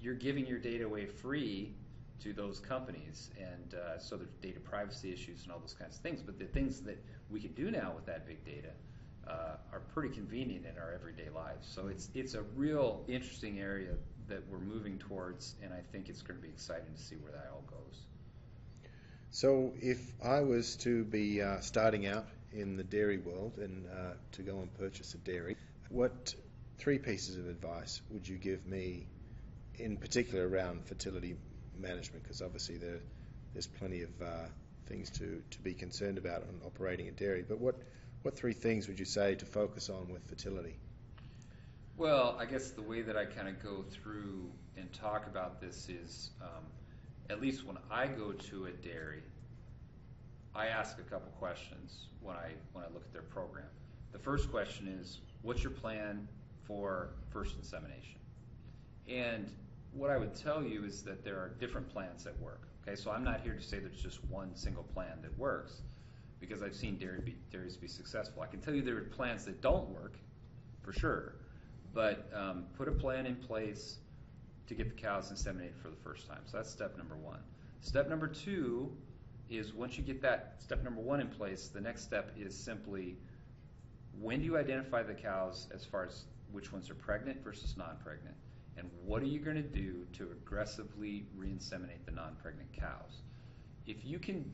you're 0.00 0.14
giving 0.14 0.46
your 0.46 0.58
data 0.58 0.84
away 0.84 1.06
free 1.06 1.74
to 2.22 2.32
those 2.34 2.60
companies, 2.60 3.30
and 3.38 3.74
uh, 3.74 3.98
so 3.98 4.16
there's 4.16 4.30
data 4.42 4.60
privacy 4.60 5.12
issues 5.12 5.42
and 5.42 5.52
all 5.52 5.58
those 5.58 5.74
kinds 5.74 5.96
of 5.96 6.02
things. 6.02 6.20
But 6.22 6.38
the 6.38 6.44
things 6.44 6.80
that 6.82 7.02
we 7.30 7.40
can 7.40 7.52
do 7.52 7.70
now 7.70 7.92
with 7.94 8.04
that 8.06 8.26
big 8.26 8.44
data 8.44 8.68
uh, 9.26 9.56
are 9.72 9.80
pretty 9.94 10.14
convenient 10.14 10.66
in 10.66 10.78
our 10.78 10.92
everyday 10.92 11.28
lives. 11.34 11.68
So 11.68 11.88
it's 11.88 12.08
it's 12.14 12.34
a 12.34 12.42
real 12.56 13.04
interesting 13.08 13.60
area 13.60 13.94
that 14.28 14.42
we're 14.48 14.58
moving 14.58 14.98
towards, 14.98 15.54
and 15.62 15.72
I 15.72 15.80
think 15.92 16.08
it's 16.08 16.22
going 16.22 16.38
to 16.38 16.42
be 16.42 16.48
exciting 16.48 16.94
to 16.94 17.02
see 17.02 17.16
where 17.16 17.32
that 17.32 17.50
all 17.52 17.64
goes. 17.68 18.00
So, 19.30 19.72
if 19.80 19.98
I 20.22 20.40
was 20.40 20.76
to 20.78 21.04
be 21.04 21.40
uh, 21.40 21.60
starting 21.60 22.06
out 22.06 22.26
in 22.52 22.76
the 22.76 22.84
dairy 22.84 23.18
world 23.18 23.56
and 23.56 23.86
uh, 23.86 24.12
to 24.32 24.42
go 24.42 24.58
and 24.58 24.72
purchase 24.74 25.14
a 25.14 25.18
dairy, 25.18 25.56
what 25.88 26.34
three 26.78 26.98
pieces 26.98 27.36
of 27.36 27.48
advice 27.48 28.02
would 28.10 28.28
you 28.28 28.36
give 28.36 28.66
me, 28.66 29.06
in 29.76 29.96
particular 29.96 30.48
around 30.48 30.86
fertility 30.86 31.36
management? 31.78 32.22
Because 32.22 32.42
obviously 32.42 32.76
there 32.76 33.00
there's 33.54 33.66
plenty 33.66 34.02
of 34.02 34.10
uh, 34.22 34.46
things 34.86 35.10
to, 35.10 35.42
to 35.50 35.58
be 35.60 35.74
concerned 35.74 36.18
about 36.18 36.42
on 36.42 36.60
operating 36.66 37.08
a 37.08 37.12
dairy. 37.12 37.44
But 37.46 37.60
what, 37.60 37.76
what 38.22 38.36
three 38.36 38.52
things 38.52 38.88
would 38.88 38.98
you 38.98 39.04
say 39.04 39.34
to 39.34 39.44
focus 39.44 39.90
on 39.90 40.08
with 40.12 40.24
fertility? 40.28 40.76
Well, 41.96 42.36
I 42.38 42.46
guess 42.46 42.70
the 42.70 42.82
way 42.82 43.02
that 43.02 43.16
I 43.16 43.24
kind 43.24 43.48
of 43.48 43.62
go 43.62 43.84
through 43.90 44.50
and 44.76 44.92
talk 44.92 45.26
about 45.26 45.60
this 45.60 45.88
is, 45.88 46.30
um, 46.40 46.64
at 47.30 47.40
least 47.40 47.66
when 47.66 47.76
I 47.90 48.06
go 48.06 48.32
to 48.32 48.66
a 48.66 48.70
dairy, 48.70 49.22
I 50.54 50.66
ask 50.68 50.98
a 50.98 51.02
couple 51.02 51.30
questions 51.38 52.06
when 52.20 52.36
I 52.36 52.52
when 52.72 52.84
I 52.84 52.88
look 52.88 53.04
at 53.04 53.12
their 53.12 53.22
program. 53.22 53.66
The 54.12 54.18
first 54.18 54.50
question 54.50 54.88
is, 55.00 55.20
what's 55.42 55.62
your 55.62 55.72
plan 55.72 56.28
for 56.66 57.10
first 57.30 57.56
insemination? 57.56 58.20
And 59.08 59.50
what 59.92 60.10
I 60.10 60.16
would 60.16 60.34
tell 60.34 60.62
you 60.62 60.84
is 60.84 61.02
that 61.02 61.24
there 61.24 61.36
are 61.36 61.50
different 61.60 61.88
plans 61.88 62.24
that 62.24 62.38
work. 62.40 62.68
Okay, 62.86 62.96
so 62.96 63.10
I'm 63.10 63.24
not 63.24 63.40
here 63.40 63.54
to 63.54 63.62
say 63.62 63.78
there's 63.78 64.02
just 64.02 64.24
one 64.24 64.54
single 64.54 64.82
plan 64.82 65.18
that 65.22 65.36
works 65.38 65.82
because 66.42 66.62
I've 66.62 66.74
seen 66.74 66.98
dairy 66.98 67.20
be, 67.20 67.36
dairies 67.50 67.76
be 67.76 67.86
successful. 67.86 68.42
I 68.42 68.46
can 68.46 68.60
tell 68.60 68.74
you 68.74 68.82
there 68.82 68.98
are 68.98 69.02
plans 69.02 69.44
that 69.46 69.62
don't 69.62 69.88
work, 69.88 70.16
for 70.82 70.92
sure, 70.92 71.36
but 71.94 72.28
um, 72.34 72.64
put 72.76 72.88
a 72.88 72.92
plan 72.92 73.24
in 73.24 73.36
place 73.36 73.98
to 74.66 74.74
get 74.74 74.94
the 74.94 75.00
cows 75.00 75.32
inseminated 75.32 75.76
for 75.80 75.88
the 75.88 75.96
first 75.96 76.28
time. 76.28 76.40
So 76.46 76.56
that's 76.56 76.68
step 76.70 76.98
number 76.98 77.16
one. 77.16 77.38
Step 77.80 78.08
number 78.08 78.26
two 78.26 78.90
is 79.48 79.72
once 79.72 79.96
you 79.96 80.02
get 80.02 80.20
that 80.22 80.56
step 80.58 80.82
number 80.82 81.00
one 81.00 81.20
in 81.20 81.28
place, 81.28 81.68
the 81.68 81.80
next 81.80 82.02
step 82.02 82.32
is 82.36 82.56
simply 82.56 83.16
when 84.20 84.40
do 84.40 84.44
you 84.44 84.58
identify 84.58 85.02
the 85.02 85.14
cows 85.14 85.68
as 85.72 85.84
far 85.84 86.06
as 86.06 86.24
which 86.50 86.72
ones 86.72 86.90
are 86.90 86.94
pregnant 86.94 87.42
versus 87.42 87.76
non-pregnant? 87.76 88.34
And 88.76 88.90
what 89.04 89.22
are 89.22 89.26
you 89.26 89.38
going 89.38 89.56
to 89.56 89.62
do 89.62 90.06
to 90.14 90.24
aggressively 90.32 91.26
re-inseminate 91.36 92.04
the 92.04 92.12
non-pregnant 92.12 92.72
cows? 92.72 93.22
If 93.86 94.04
you 94.04 94.18
can, 94.18 94.50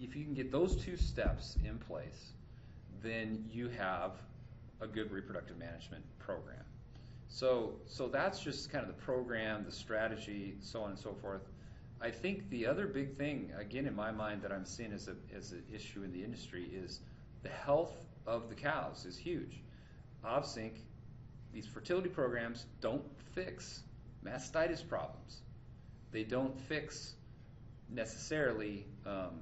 if 0.00 0.16
you 0.16 0.24
can 0.24 0.34
get 0.34 0.50
those 0.50 0.76
two 0.76 0.96
steps 0.96 1.56
in 1.64 1.78
place, 1.78 2.32
then 3.02 3.44
you 3.52 3.68
have 3.68 4.12
a 4.80 4.86
good 4.86 5.10
reproductive 5.10 5.58
management 5.58 6.04
program. 6.18 6.64
So, 7.28 7.74
so 7.86 8.08
that's 8.08 8.40
just 8.40 8.70
kind 8.72 8.82
of 8.82 8.88
the 8.88 9.02
program, 9.02 9.64
the 9.64 9.72
strategy, 9.72 10.56
so 10.60 10.82
on 10.82 10.90
and 10.90 10.98
so 10.98 11.14
forth. 11.20 11.42
I 12.00 12.10
think 12.10 12.48
the 12.50 12.66
other 12.66 12.86
big 12.86 13.16
thing, 13.16 13.52
again, 13.58 13.86
in 13.86 13.94
my 13.94 14.10
mind, 14.10 14.42
that 14.42 14.52
I'm 14.52 14.64
seeing 14.64 14.92
as, 14.92 15.08
a, 15.08 15.14
as 15.36 15.52
an 15.52 15.62
issue 15.72 16.02
in 16.02 16.12
the 16.12 16.24
industry 16.24 16.64
is 16.72 17.00
the 17.42 17.50
health 17.50 17.92
of 18.26 18.48
the 18.48 18.54
cows 18.54 19.04
is 19.04 19.16
huge. 19.16 19.60
Ovsynch, 20.24 20.78
these 21.52 21.66
fertility 21.66 22.08
programs 22.08 22.64
don't 22.80 23.04
fix 23.34 23.82
mastitis 24.24 24.86
problems. 24.86 25.42
They 26.10 26.24
don't 26.24 26.58
fix 26.58 27.14
necessarily 27.90 28.86
um, 29.06 29.40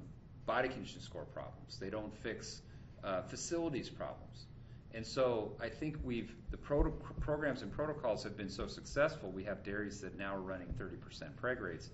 body 0.49 0.69
condition 0.69 1.01
score 1.01 1.25
problems. 1.25 1.77
They 1.79 1.89
don't 1.89 2.15
fix 2.23 2.61
uh, 3.03 3.21
facilities 3.21 3.89
problems. 3.89 4.47
And 4.95 5.05
so 5.05 5.51
I 5.61 5.69
think 5.69 5.97
we've 6.03 6.33
the 6.49 6.57
pro- 6.57 6.91
programs 7.19 7.61
and 7.61 7.71
protocols 7.71 8.23
have 8.23 8.35
been 8.35 8.49
so 8.49 8.65
successful. 8.65 9.29
We 9.29 9.43
have 9.43 9.63
dairies 9.63 10.01
that 10.01 10.17
now 10.17 10.35
are 10.35 10.41
running 10.41 10.73
30% 10.79 10.97
preg 11.41 11.61
rates 11.61 11.89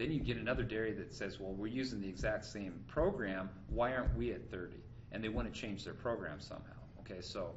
then 0.00 0.10
you 0.10 0.20
get 0.20 0.38
another 0.38 0.62
dairy 0.62 0.92
that 0.94 1.12
says, 1.12 1.38
well, 1.38 1.52
we're 1.52 1.66
using 1.66 2.00
the 2.00 2.08
exact 2.08 2.46
same 2.46 2.82
program. 2.88 3.50
Why 3.68 3.94
aren't 3.94 4.16
we 4.16 4.32
at 4.32 4.50
30? 4.50 4.76
And 5.12 5.22
they 5.22 5.28
want 5.28 5.52
to 5.52 5.60
change 5.60 5.84
their 5.84 5.92
program 5.92 6.40
somehow. 6.40 6.80
Okay, 7.00 7.20
so 7.20 7.50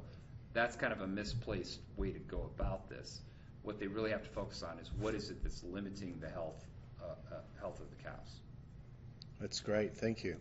that's 0.52 0.76
kind 0.76 0.92
of 0.92 1.00
a 1.00 1.06
misplaced 1.06 1.80
way 1.96 2.10
to 2.10 2.18
go 2.18 2.50
about 2.54 2.90
this. 2.90 3.22
What 3.62 3.80
they 3.80 3.86
really 3.86 4.10
have 4.10 4.22
to 4.24 4.28
focus 4.28 4.62
on 4.62 4.78
is 4.78 4.90
what 4.98 5.14
is 5.14 5.30
it 5.30 5.42
that's 5.42 5.64
limiting 5.64 6.18
the 6.20 6.28
health 6.28 6.66
uh, 7.02 7.34
uh, 7.34 7.38
health 7.58 7.80
of 7.80 7.88
the 7.88 7.96
cows. 7.96 8.40
That's 9.44 9.60
great. 9.60 9.98
Thank 9.98 10.24
you. 10.24 10.38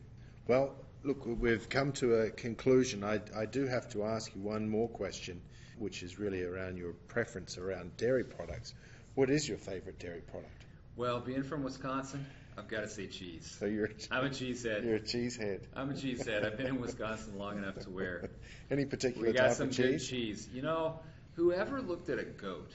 Well, 0.48 0.78
look, 1.04 1.26
we've 1.26 1.68
come 1.68 1.92
to 1.94 2.22
a 2.22 2.30
conclusion. 2.30 3.04
I, 3.04 3.20
I 3.36 3.46
do 3.46 3.68
have 3.68 3.90
to 3.90 4.06
ask 4.06 4.34
you 4.34 4.40
one 4.40 4.70
more 4.70 4.88
question, 4.88 5.42
which 5.78 6.04
is 6.04 6.18
really 6.18 6.42
around 6.42 6.78
your 6.78 6.94
preference 7.10 7.58
around 7.58 7.98
dairy 7.98 8.24
products. 8.24 8.74
What 9.14 9.30
is 9.30 9.46
your 9.46 9.58
favorite 9.58 10.00
dairy 10.00 10.22
product? 10.22 10.64
Well, 10.96 11.20
being 11.20 11.44
from 11.44 11.64
Wisconsin, 11.64 12.26
I've 12.58 12.70
got 12.70 12.80
to 12.80 12.88
say 12.88 13.08
cheese. 13.08 13.54
So 13.60 13.66
you're 13.66 13.90
i 14.10 14.20
I'm 14.20 14.28
a 14.28 14.30
cheesehead. 14.30 14.86
You're 14.86 14.96
a 14.96 15.02
cheesehead. 15.02 15.60
I'm 15.76 15.90
a 15.90 15.94
cheesehead. 15.94 16.46
I've 16.46 16.56
been 16.56 16.68
in 16.68 16.80
Wisconsin 16.80 17.38
long 17.38 17.58
enough 17.58 17.80
to 17.80 17.90
where 17.90 18.30
any 18.72 18.86
particular 18.86 19.28
we 19.28 19.34
got 19.34 19.48
type 19.48 19.58
some 19.58 19.68
of 19.68 19.76
good 19.76 20.00
cheese. 20.00 20.48
You 20.54 20.62
know, 20.62 21.02
whoever 21.36 21.82
looked 21.82 22.08
at 22.08 22.20
a 22.20 22.24
goat 22.24 22.72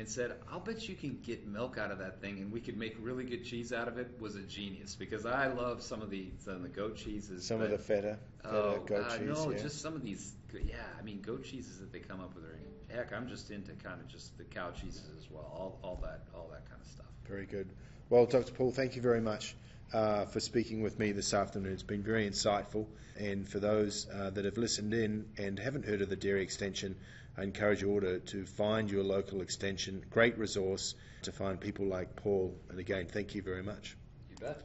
and 0.00 0.08
said, 0.08 0.32
"I'll 0.50 0.60
bet 0.60 0.88
you 0.88 0.96
can 0.96 1.20
get 1.22 1.46
milk 1.46 1.78
out 1.78 1.90
of 1.90 1.98
that 1.98 2.20
thing, 2.20 2.38
and 2.38 2.50
we 2.50 2.60
could 2.60 2.76
make 2.76 2.96
really 3.00 3.24
good 3.24 3.44
cheese 3.44 3.72
out 3.72 3.86
of 3.86 3.98
it," 3.98 4.18
was 4.18 4.34
a 4.34 4.42
genius 4.42 4.96
because 4.96 5.26
I 5.26 5.46
love 5.46 5.82
some 5.82 6.02
of 6.02 6.10
the 6.10 6.30
some 6.38 6.56
of 6.56 6.62
the 6.62 6.68
goat 6.68 6.96
cheeses. 6.96 7.46
Some 7.46 7.58
but, 7.58 7.66
of 7.66 7.70
the 7.72 7.78
feta, 7.78 8.18
feta 8.42 8.56
oh, 8.56 8.76
goat 8.78 8.86
God, 8.86 9.18
cheese. 9.18 9.28
no, 9.28 9.50
yeah. 9.50 9.58
just 9.58 9.80
some 9.80 9.94
of 9.94 10.02
these. 10.02 10.32
Yeah, 10.52 10.76
I 10.98 11.02
mean, 11.02 11.20
goat 11.20 11.44
cheeses 11.44 11.78
that 11.78 11.92
they 11.92 12.00
come 12.00 12.20
up 12.20 12.34
with 12.34 12.44
are 12.44 12.58
heck. 12.88 13.12
I'm 13.12 13.28
just 13.28 13.50
into 13.50 13.72
kind 13.72 14.00
of 14.00 14.08
just 14.08 14.36
the 14.38 14.44
cow 14.44 14.70
cheeses 14.70 15.08
as 15.16 15.30
well. 15.30 15.52
All 15.54 15.78
all 15.84 16.00
that 16.02 16.22
all 16.34 16.48
that 16.50 16.68
kind 16.68 16.80
of 16.80 16.88
stuff. 16.88 17.06
Very 17.28 17.46
good. 17.46 17.68
Well, 18.08 18.26
Dr. 18.26 18.52
Paul, 18.52 18.72
thank 18.72 18.96
you 18.96 19.02
very 19.02 19.20
much 19.20 19.54
uh, 19.92 20.26
for 20.26 20.40
speaking 20.40 20.82
with 20.82 20.98
me 20.98 21.12
this 21.12 21.34
afternoon. 21.34 21.72
It's 21.72 21.82
been 21.82 22.02
very 22.02 22.28
insightful. 22.28 22.86
And 23.18 23.48
for 23.48 23.58
those 23.58 24.06
uh, 24.08 24.30
that 24.30 24.44
have 24.44 24.56
listened 24.56 24.94
in 24.94 25.26
and 25.36 25.58
haven't 25.58 25.84
heard 25.84 26.00
of 26.00 26.08
the 26.08 26.16
Dairy 26.16 26.42
Extension, 26.42 26.96
I 27.36 27.42
encourage 27.42 27.82
you 27.82 27.90
all 27.90 28.00
to, 28.00 28.20
to 28.20 28.46
find 28.46 28.90
your 28.90 29.02
local 29.02 29.42
extension. 29.42 30.04
Great 30.10 30.38
resource 30.38 30.94
to 31.22 31.32
find 31.32 31.60
people 31.60 31.86
like 31.86 32.16
Paul. 32.16 32.54
And 32.70 32.78
again, 32.78 33.06
thank 33.06 33.34
you 33.34 33.42
very 33.42 33.62
much. 33.62 33.96
You 34.30 34.36
bet. 34.40 34.60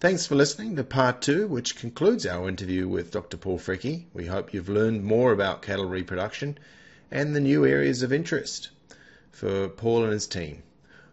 Thanks 0.00 0.26
for 0.26 0.34
listening 0.34 0.76
to 0.76 0.84
part 0.84 1.22
two, 1.22 1.46
which 1.46 1.76
concludes 1.76 2.26
our 2.26 2.48
interview 2.48 2.88
with 2.88 3.12
Dr. 3.12 3.36
Paul 3.36 3.58
Fricke. 3.58 4.06
We 4.12 4.26
hope 4.26 4.52
you've 4.52 4.68
learned 4.68 5.04
more 5.04 5.32
about 5.32 5.62
cattle 5.62 5.88
reproduction 5.88 6.58
and 7.12 7.36
the 7.36 7.40
new 7.40 7.64
areas 7.64 8.02
of 8.02 8.12
interest 8.12 8.70
for 9.30 9.68
Paul 9.68 10.04
and 10.04 10.12
his 10.12 10.26
team. 10.26 10.64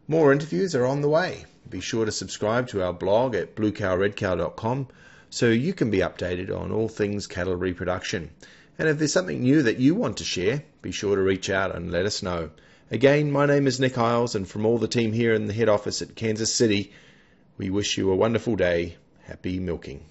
More 0.09 0.33
interviews 0.33 0.73
are 0.73 0.87
on 0.87 1.01
the 1.01 1.07
way. 1.07 1.45
Be 1.69 1.81
sure 1.81 2.03
to 2.03 2.11
subscribe 2.11 2.69
to 2.69 2.83
our 2.83 2.93
blog 2.93 3.35
at 3.35 3.55
bluecowredcow.com 3.55 4.87
so 5.29 5.49
you 5.49 5.71
can 5.71 5.91
be 5.91 5.99
updated 5.99 6.49
on 6.49 6.71
all 6.71 6.87
things 6.87 7.27
cattle 7.27 7.55
reproduction. 7.55 8.31
And 8.79 8.89
if 8.89 8.97
there's 8.97 9.13
something 9.13 9.39
new 9.39 9.61
that 9.61 9.77
you 9.77 9.93
want 9.93 10.17
to 10.17 10.23
share, 10.23 10.63
be 10.81 10.91
sure 10.91 11.15
to 11.15 11.21
reach 11.21 11.51
out 11.51 11.75
and 11.75 11.91
let 11.91 12.07
us 12.07 12.23
know. 12.23 12.49
Again, 12.89 13.31
my 13.31 13.45
name 13.45 13.67
is 13.67 13.79
Nick 13.79 13.99
Isles, 13.99 14.33
and 14.33 14.47
from 14.47 14.65
all 14.65 14.79
the 14.79 14.87
team 14.87 15.13
here 15.13 15.35
in 15.35 15.45
the 15.45 15.53
head 15.53 15.69
office 15.69 16.01
at 16.01 16.15
Kansas 16.15 16.51
City, 16.51 16.91
we 17.59 17.69
wish 17.69 17.95
you 17.95 18.11
a 18.11 18.15
wonderful 18.15 18.55
day. 18.55 18.95
Happy 19.27 19.59
milking. 19.59 20.03